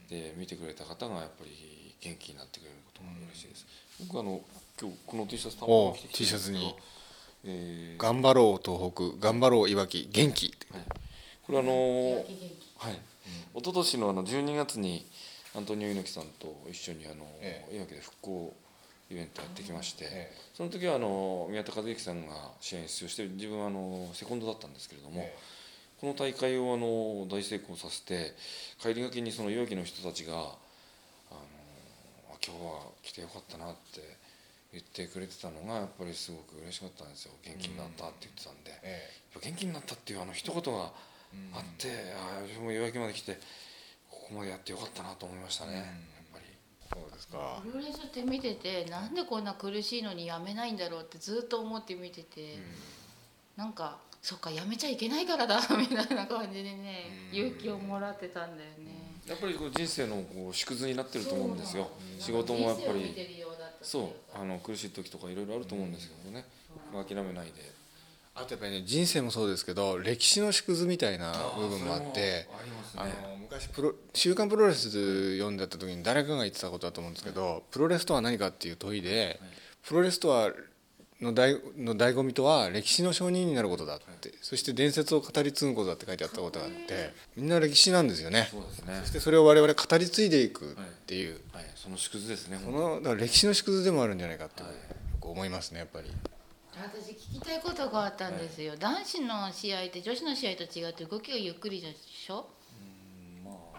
[0.09, 3.65] で見てくれた方がやっぱり元気になってくれることが嬉しいです、
[4.01, 4.41] 僕はあの
[4.79, 5.69] 今日この T シャツたま
[6.13, 6.75] T シャツに。
[7.45, 10.81] えー頑張ろう東北頑張ろういわき元気はい、
[11.45, 12.23] これあのー
[12.79, 12.97] 元
[13.53, 15.05] 一昨年のあの12月に
[15.55, 18.53] アントニオ猪木さんと一緒にあの、えいわきで復興
[19.11, 25.35] イベントやってきまして、えその時はあの宮田和之さんが試合に出場して自分はあのセコンドだったんですけれども、え
[26.01, 28.33] この大会をあの大成功させて
[28.81, 30.49] 帰りがけにそのいわきの人たちがあの
[32.33, 34.01] あ今日は来てよかったなって
[34.73, 37.31] 言ってくれてたのがやっぱりすごく嬉しかったんですよ。
[37.43, 38.71] 元気になったって言ってたんで、
[39.39, 40.91] 元気になったっていうあの一言が
[41.53, 43.39] あって、ああ自分も弱気まで来て
[44.09, 45.85] ここまでやってよかったなと思いましたね、やっ
[46.31, 46.45] ぱり。
[46.93, 47.61] そうですか。
[47.63, 52.57] プロレスって見ててなんでこんな苦しいのにやめないんだろうってずっと思って見てて、
[53.55, 59.03] なんかそっかやめちゃいけないからだ みたいな感じでね勇気をもらってたんだよね。
[59.27, 61.89] やっぱりこう人生のこう縮図になってると思うんですよ。
[62.19, 63.43] 仕事もやっぱり。
[63.81, 64.41] そうか。
[64.41, 66.45] あの苦しい時とかいろいろあると思うんですけどね、
[66.93, 67.82] 諦めないで
[68.35, 72.47] あとやっぱりね人生もそうですけど歴史の縮図みたいな部分もあって
[72.95, 73.13] あね。
[73.29, 74.89] の昔プロ「週刊プロレス」
[75.37, 79.39] 読んでた時に誰かが言ってたことだと思うんですけど、プロレスとは何かっていう問いで、
[79.83, 80.51] プロレスとは
[81.21, 88.47] の醍の醍醐味とは歴史の証人になることだって、そして伝説を語り継ぐことだって書いてあったことがあってみんな歴史なんですよね。
[88.49, 88.99] そうですね。
[89.03, 90.75] そしてそれを我々語り継いでいくっ
[91.05, 91.65] ていう、はい。
[91.75, 94.71] その縮図ですねその歴史の縮図でもあるんじゃないかってはい。
[95.21, 96.09] 僕思いますねやっぱり。
[96.81, 102.47] 私聞きたいことがあったんですよ、男子の試合って女子の試合と違って動きがゆっくりでしょ？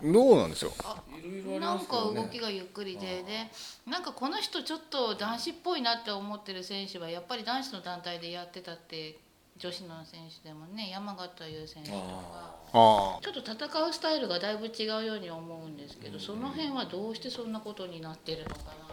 [0.03, 0.73] どうなんですよ。
[0.85, 3.51] あいろいろありなんか動きがゆっくりでで
[3.87, 9.19] なんかこの人ちょっと男子っぽいなって思ってる選手はやっぱり男子の団体でやってたって
[9.57, 12.03] 女子の選手でもね山形優選手とか。
[12.77, 13.55] あちょっと戦
[13.89, 18.84] うスタイルがだいぶ違うように思うんですけどその辺はどうしてそんなことになってるのかなと。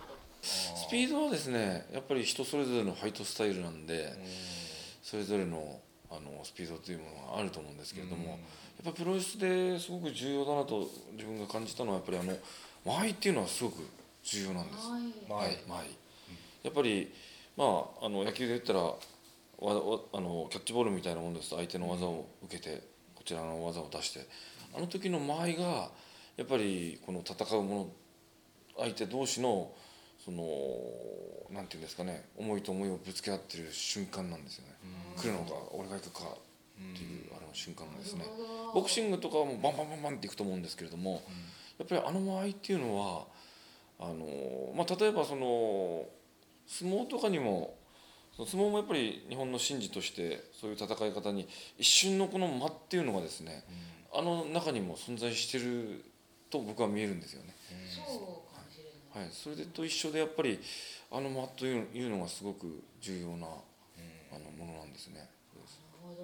[0.41, 4.13] スピードはですねやっぱり人それぞれのファイトスタイルなんで、
[5.03, 5.79] それぞれの
[6.09, 8.37] あのスピードというものがあると思うんですけれども、やっ
[8.85, 12.33] ぱプロレスですごく重要だなと自分が感じたのはやっぱりあの
[12.85, 13.87] 間合いっていうのはすごく
[14.23, 14.89] 重要なんです。
[14.89, 15.01] はい。
[15.29, 15.85] 間合はいい、間合い。
[16.63, 17.13] やっぱり
[17.55, 18.95] まああの野球で言ったらわ
[19.61, 22.81] わあのキャッチボールみたいなもんですと相手の技を受けて
[23.15, 24.27] こちらの技を出して
[24.75, 25.89] あの時の間合いが
[26.37, 27.89] やっぱりこの戦うもの
[28.79, 29.71] 相手同士の
[30.23, 30.43] その
[31.49, 34.73] なんていうんですかね思いと思いをぶつけ合ってる瞬間なんですよね。
[35.17, 38.25] 来るのか俺が行くかっていうあれの瞬間がですね。
[38.73, 41.23] ボクシングとかはもうバンバンバンバンっていくと思うんですけれども、
[41.79, 43.25] やっぱりあの間合いっていうのは
[43.99, 46.05] あの、まあ、例えばその
[46.67, 47.75] 相撲とかにも
[48.35, 51.47] その相撲もやっぱり日本の神事としてそういう戦い方に
[51.77, 53.63] 一瞬のこの間っていうのがですね、
[54.13, 56.03] あの中にも存在してる
[56.49, 57.55] と僕は見えるんですよね。
[57.95, 58.40] そう
[59.13, 60.59] はい、それでと一緒でやっぱり
[61.11, 65.15] あの間といういうのがすごく重要な、あのものなんですね。
[65.15, 65.27] なる
[66.01, 66.15] ほ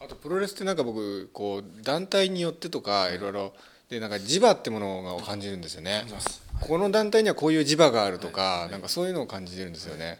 [0.00, 0.04] ど。
[0.04, 3.18] あとプロレスってなんか僕こう団体によってとかい。
[3.18, 3.52] ろいろ
[3.88, 6.00] でなんか磁場ってものを感じるんですよね。
[6.00, 10.18] 感じますこの団体にはこういう磁場があるとか、なんかそういうのを感じてるんですよね、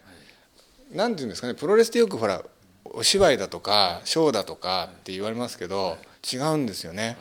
[0.91, 2.41] なんていうんですかねプロレスってよくほら
[2.85, 7.17] お芝居だとかショーだとかって言われますけど、違うんですよね、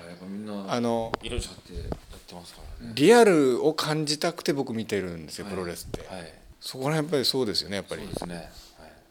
[0.68, 2.92] あの色使ってやってますからね。
[2.94, 6.32] リアルを感じたくて僕見てるんですよプロレスって、はい。
[6.61, 8.03] そこら辺やっぱりそうですよねやっぱり。
[8.03, 8.46] そうですね、はい。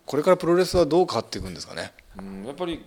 [0.05, 1.93] これからプロレスはどう変わっていくんですかね。
[2.19, 2.83] うん、やっぱり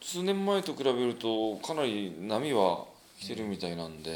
[0.00, 2.84] 数年前と比べるとかなり波は
[3.20, 4.10] 来てるみたいなんで、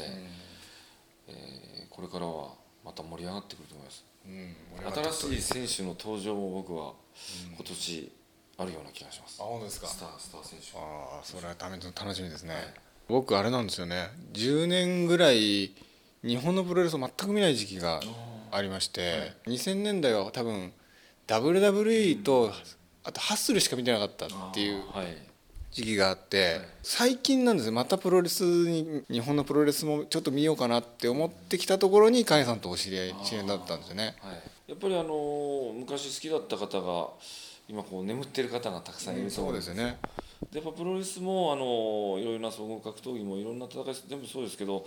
[1.27, 2.53] えーこれからは
[2.85, 4.05] また盛り上がってくると思います、
[5.11, 6.93] 新しい選手の登場も僕は
[7.57, 8.11] 今年
[8.59, 9.87] あるような気がします、あ本当ですか？
[9.87, 10.77] スタースター選手。
[10.77, 12.55] ああそれはため楽しみですね、
[13.07, 14.09] 僕あれなんですよね。
[14.33, 15.71] 10年ぐらい
[16.23, 18.01] 日本のプロレスを全く見ない時期が
[18.51, 20.73] ありまして、2000年代は多分
[21.27, 22.51] WWE と
[23.03, 25.29] あとハッスルしか見てなかったっていうはい。
[25.71, 34.15] 時期があって最近なんですよまたプロレスに日本のプロレスもちょっと見ようかなって思ってきたところに甲斐さんとお知り合い知り合いだったんですよね。
[34.19, 37.09] はい、やっぱりあの昔好きだった方が
[37.69, 39.99] 今こう眠ってる方がたくさんいるとそう思うんですよね。
[40.51, 44.83] でやっぱプロレスもあのいろいろな総合格闘技もいろんな戦い全部そうですけど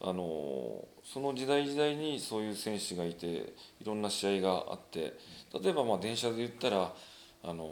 [0.00, 3.26] あのその時代時代にそういう選手がいて
[3.80, 5.16] いろんな試合があって
[5.62, 6.92] 例えばまあ電車で言ったら
[7.44, 7.70] あの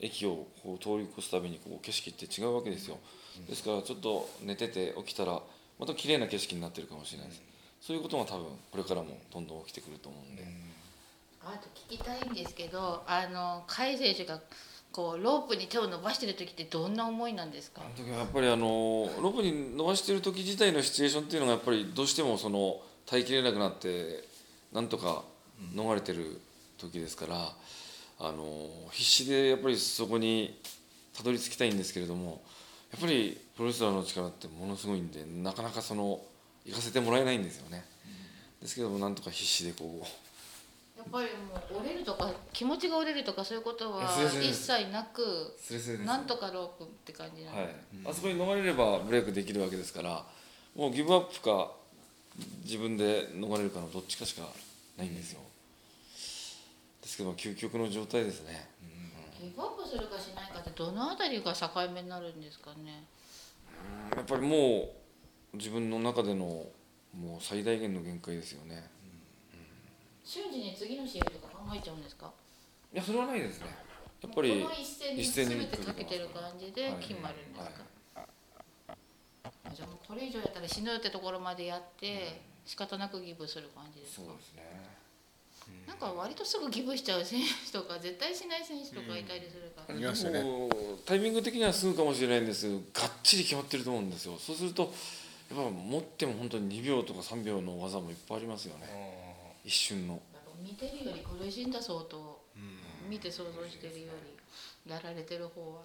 [0.00, 2.98] 駅をこう通り越すたびにこう景色って違うわけですよ。
[3.46, 5.42] ですからちょっと寝てて起きたら
[5.78, 7.42] また綺麗な景色になってるかもしれないです。
[7.80, 10.71] そういうことも多分これからもどんどん起きてくると思うんで。
[11.44, 14.40] あと聞きたいんですけどあの甲斐選手が
[14.92, 17.82] こうロープに手を伸ばしてる時ってどんな思いなんですか？
[17.84, 18.66] あの時はやっぱりあの
[19.20, 24.24] ロープに伸ばしてる時自体のシチュエーションっていうのがやっぱりどうしてもその耐えきれなくなって
[24.72, 25.24] なんとか
[25.74, 26.40] 逃れてる
[26.78, 27.52] 時ですから、
[28.20, 30.58] あの必死でやっぱりそこに
[31.16, 32.42] たどり着きたいんですけれども
[32.92, 36.20] やっぱりプロレスラーの力ってものすごいんでなかなかその
[36.64, 37.84] 行かせてもらえないんですよね。
[38.60, 40.06] ですけどもなんとか必死でこう
[41.02, 45.56] やっぱりもう折れるとか気持ちが折れるとかそういうことは一す切なく
[46.06, 47.68] なんとかロープって感じなの、はい、
[48.08, 50.24] あそこに逃れればブレイクできるわけですから
[50.76, 51.72] もうギブアップか
[52.64, 54.42] 自分で逃れるかのどっちかしか
[54.96, 55.40] ないんですよ、
[57.02, 58.70] ですけど究極の状態ですね、
[59.38, 63.04] ギブアップするかしないかってどのあたりが境目になるんですかね。
[64.16, 64.94] やっぱりも
[65.52, 66.66] う自分の中での
[67.18, 68.88] もう最大限の限界ですよね
[70.24, 72.30] 瞬時に次の試合とか考えちゃうんですか？
[72.92, 73.66] いやそれはないですね。
[74.22, 77.82] やっぱりこの一戦に全てかけてる感じで決まるんですか、
[78.14, 84.26] あじゃあもうこれ以上やったら死ぬってところまでやって仕方なくギブする感じですか？
[84.26, 84.62] そうですね。
[85.86, 90.42] なんか割とすぐギブしちゃう選手とか絶対しない選手とかいたりするから、いますよね。
[90.42, 90.70] もう
[91.04, 94.36] タイミング的にはすぐかもしれないんですががっちり決まってると思うんですよ。
[94.38, 99.21] そうするとやっぱ持っても本当に2秒とか3秒の技もいっぱいありますよね
[99.64, 100.20] 一瞬の。
[100.62, 102.40] 見てるより苦しんだ相当
[103.08, 104.12] 見て想像してるよ
[104.86, 105.82] りやられてる方は。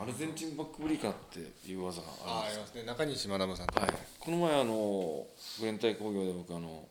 [0.00, 5.26] アルゼンチンバックブリーカーっていう技があるんですあありますね中西学さんとはい、この前あの
[5.60, 6.88] グレンタイ工業で僕あの、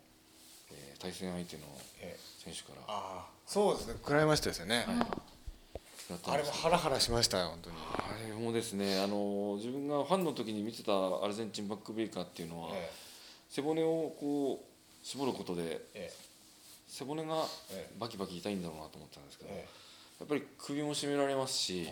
[0.72, 1.64] えー対戦相手の
[2.02, 2.82] え選手から。
[2.88, 3.94] ああそうですね。
[4.02, 7.76] 食らいましたですよね、やったんですあれもハラハラしましたよ本当に。
[7.78, 10.92] あれもですねあの自分がファンの時に見てた
[11.24, 12.90] アルゼンチンバックブリーカーっていうのは、え。
[13.50, 14.75] 背骨をこう
[15.06, 16.12] 絞ることでえ
[16.88, 19.68] 背骨がえバキバキ痛いんだろうなと思ったんですけど、え
[20.20, 21.88] やっぱり首も絞められますし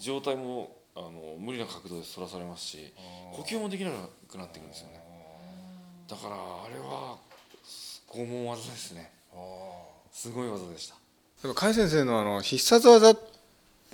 [0.00, 2.92] 状態もあの無理な角度で反らされますし
[3.32, 3.90] 呼吸もできな
[4.28, 5.00] くなってくるんですよね。
[6.08, 7.18] だからあれは
[8.08, 9.12] 拷問技ですね。
[10.10, 10.96] すごい技でした。
[11.42, 13.16] でも甲斐先生のあの必殺技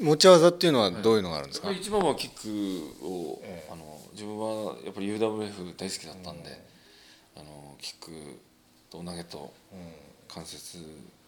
[0.00, 3.70] 持ち技っていうのはどういうのがあるんですか、一番はキックを、ええ。
[3.70, 6.50] あの自分はやっぱり UWF 大好きだったんで、
[7.36, 8.10] あのキック
[8.94, 9.52] と投げと
[10.28, 10.78] 関節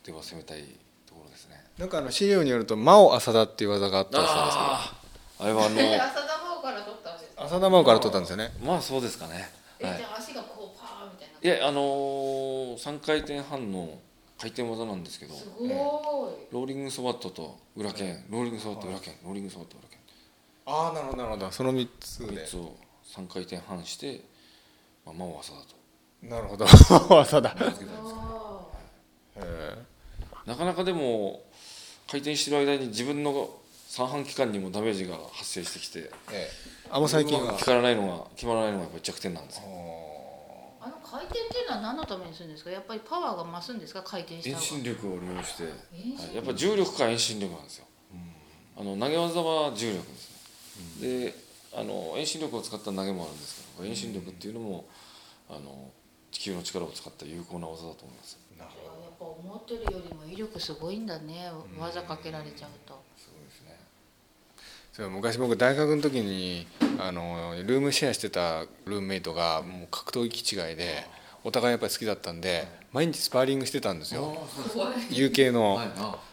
[0.05, 0.63] では攻めたい
[1.05, 1.57] ところですね。
[1.79, 5.07] なんかあの資料によると真尾浅田っていう技があったそうですけど。
[5.39, 8.53] あれはあの 浅田真央から取ったんですか浅田真央から取ったんですよね。
[8.63, 9.51] まあそうですかね、
[9.81, 9.97] え、はい。
[9.97, 11.57] じゃあ足がこうパーみたいな。
[11.57, 13.99] いやあのー、3回転半の
[14.39, 15.35] 回転技なんですけど。
[15.35, 16.47] すごーい。
[16.53, 18.25] ローリングソバットと裏剣。
[18.31, 19.15] ローリングソバット裏剣。
[19.25, 19.99] ローリングソバット裏剣。
[20.67, 21.51] ああなるほどなるほど。
[21.51, 22.27] その3つで。
[22.27, 24.21] 3つを3回転半して、
[25.05, 25.76] まあ、真央浅だと
[26.29, 26.65] なるほど。
[26.65, 28.69] 浅田名付けたんですか
[29.37, 29.79] ねえ
[30.47, 31.43] なかなかでも
[32.11, 33.51] 回転してる間に自分の
[33.89, 36.49] 三半規管にもダメージが発生してきてえ
[36.91, 39.63] あもう最近はうまく効かないのが決まらないのがやっぱり弱点なんですよ。
[40.81, 42.71] あの回転っていうのは何のためにするんですか？
[42.71, 44.03] やっぱりパワーが増すんですか？
[44.03, 45.65] 回転した遠心力を利用して、
[46.35, 47.87] やっぱ重力か遠心力なんですよ、
[48.79, 50.31] あの投げ技は重力です
[51.01, 51.35] ね、で
[51.75, 54.85] あの遠心力を使った投げもあるんですけど遠心力っていうのも
[55.51, 55.91] あの
[56.37, 58.39] 地球の力を使った有効な技だと思います。
[58.59, 58.69] やっ
[59.19, 61.51] ぱ思ってるよりも威力すごいんだね。
[61.79, 63.01] 技かけられちゃうと。
[63.17, 63.81] すごいですね。
[64.93, 66.67] そう昔僕大学の時に
[66.99, 71.07] あのルームシェアしてたルームメイトがもう格闘技違いで
[71.43, 74.37] お互いやっぱり好きだったんで毎日スパーリングしてたんですよ。
[75.11, 75.81] 有形の。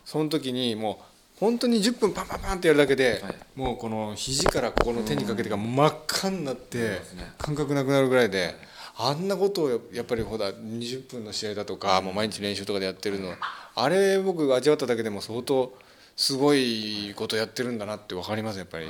[0.04, 3.36] その時にもう本当に10分パンパンパンってやるだけで、はい。
[3.56, 7.00] もうこの肘からここの手にかけてが真っ赤になって
[7.38, 13.34] 感覚なくなるぐらいであんなことをやっぱりほら20分の試合だとかもう毎日練習とかでやってるの。
[13.76, 15.76] あれ僕味わっただけでも相当
[16.16, 18.88] すごいことやってるんだなって分かりますやっぱり、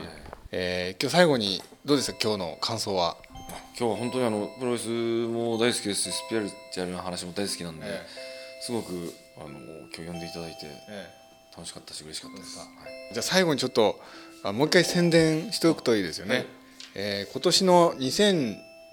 [0.51, 2.17] えー今日最後にどうですか？
[2.21, 3.15] 今日の感想は。
[3.77, 8.05] 今日は本当にあのプロレスも大好きですしスピリチュアルな話も大好きなんで、え
[8.61, 9.49] すごくあの
[9.95, 10.67] 今日呼んでいただいて
[11.55, 12.67] 楽しかったし嬉しかったです、はい。
[13.13, 13.99] じゃあ最後にちょっと
[14.43, 16.45] あもう一回宣伝しておくといいですよね、はい。
[16.95, 17.95] えー今年の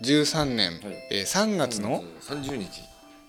[0.02, 0.80] 2013年、はい。
[1.10, 2.82] えー3月の30日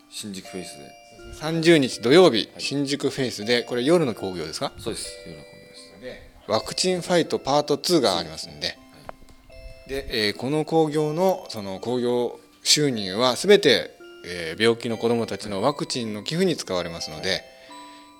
[0.09, 0.91] 新宿フェイスで。
[1.39, 4.71] 30日土曜日、新宿フェイスでこれ夜の興行ですか？
[4.77, 5.09] そうです。
[5.25, 6.51] 夜のコンビです。
[6.51, 8.77] ワクチンファイトパート2がありますんで、
[9.87, 13.91] で、えーこの興行のその興行収入は全て、
[14.25, 17.41] えー病気の子どもたちのワクチンの寄付に使われますので、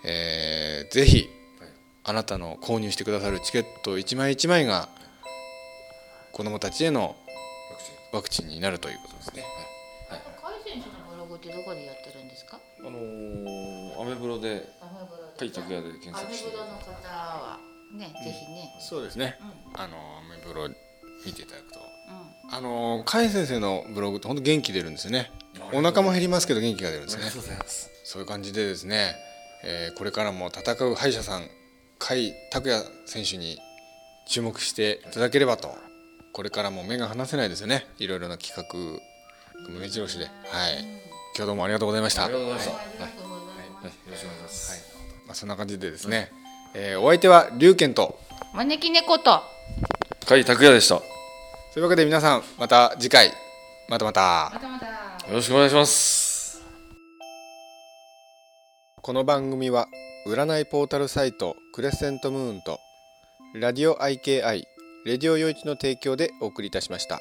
[0.06, 1.30] えーぜひ
[1.60, 1.70] はい。
[2.04, 4.90] あなたの購入してくださるチケット1枚1枚が
[6.34, 7.16] 子どもたちへの
[8.12, 9.44] ワクチンになるということですね。
[10.10, 10.20] はい。
[10.20, 10.36] はい。
[10.42, 12.60] 甲斐選手のブログってどこでやってるんですか？
[12.80, 17.60] あのーアメブロでアメブロ甲斐拓也で検アメ索してブロの方は
[17.98, 18.70] ね、ぜひね。
[18.80, 19.38] そうですね。
[19.40, 19.44] う
[19.76, 20.68] あのアメブロ
[21.26, 22.56] 見ていただくと、んうん。
[22.56, 25.32] あの甲斐先生のブログって本当元気出るんですよね。
[25.74, 27.24] お腹も減りますけど元気が出るんですね。
[27.36, 27.90] ございます。
[28.04, 29.16] そういう感じでですね、
[29.64, 31.44] えーこれからも戦う敗者さん
[32.00, 33.58] 甲斐拓也選手に
[34.28, 35.76] 注目していただければと
[36.34, 37.88] これからも目が離せないですよね。
[37.98, 39.02] いろいろな企画
[39.70, 40.26] 目白押しで。
[40.26, 40.30] は
[40.70, 40.82] い。
[41.36, 42.26] 今日どうもありがとうございました。
[42.26, 42.74] ありがとうございました。
[42.78, 43.12] はい、よ
[44.10, 44.96] ろしくお願いします、
[45.28, 46.32] まあ、そんな感じでですね、
[46.74, 48.18] えーお相手は龍賢と。
[48.54, 49.42] 招き猫と。
[50.26, 50.96] 甲斐拓也でした。
[50.96, 51.04] よ
[51.74, 53.32] というわけで皆さんまた次回。
[53.90, 54.52] またまた。
[54.54, 55.34] またまた。
[55.34, 56.62] ろしくお願いします。
[59.02, 59.88] この番組は
[60.28, 62.80] 占いポータルサイトクレッセントムーンと
[63.56, 64.64] ラディオ IKI
[65.04, 67.20] レディオ陽一の提供でお送りいたしました。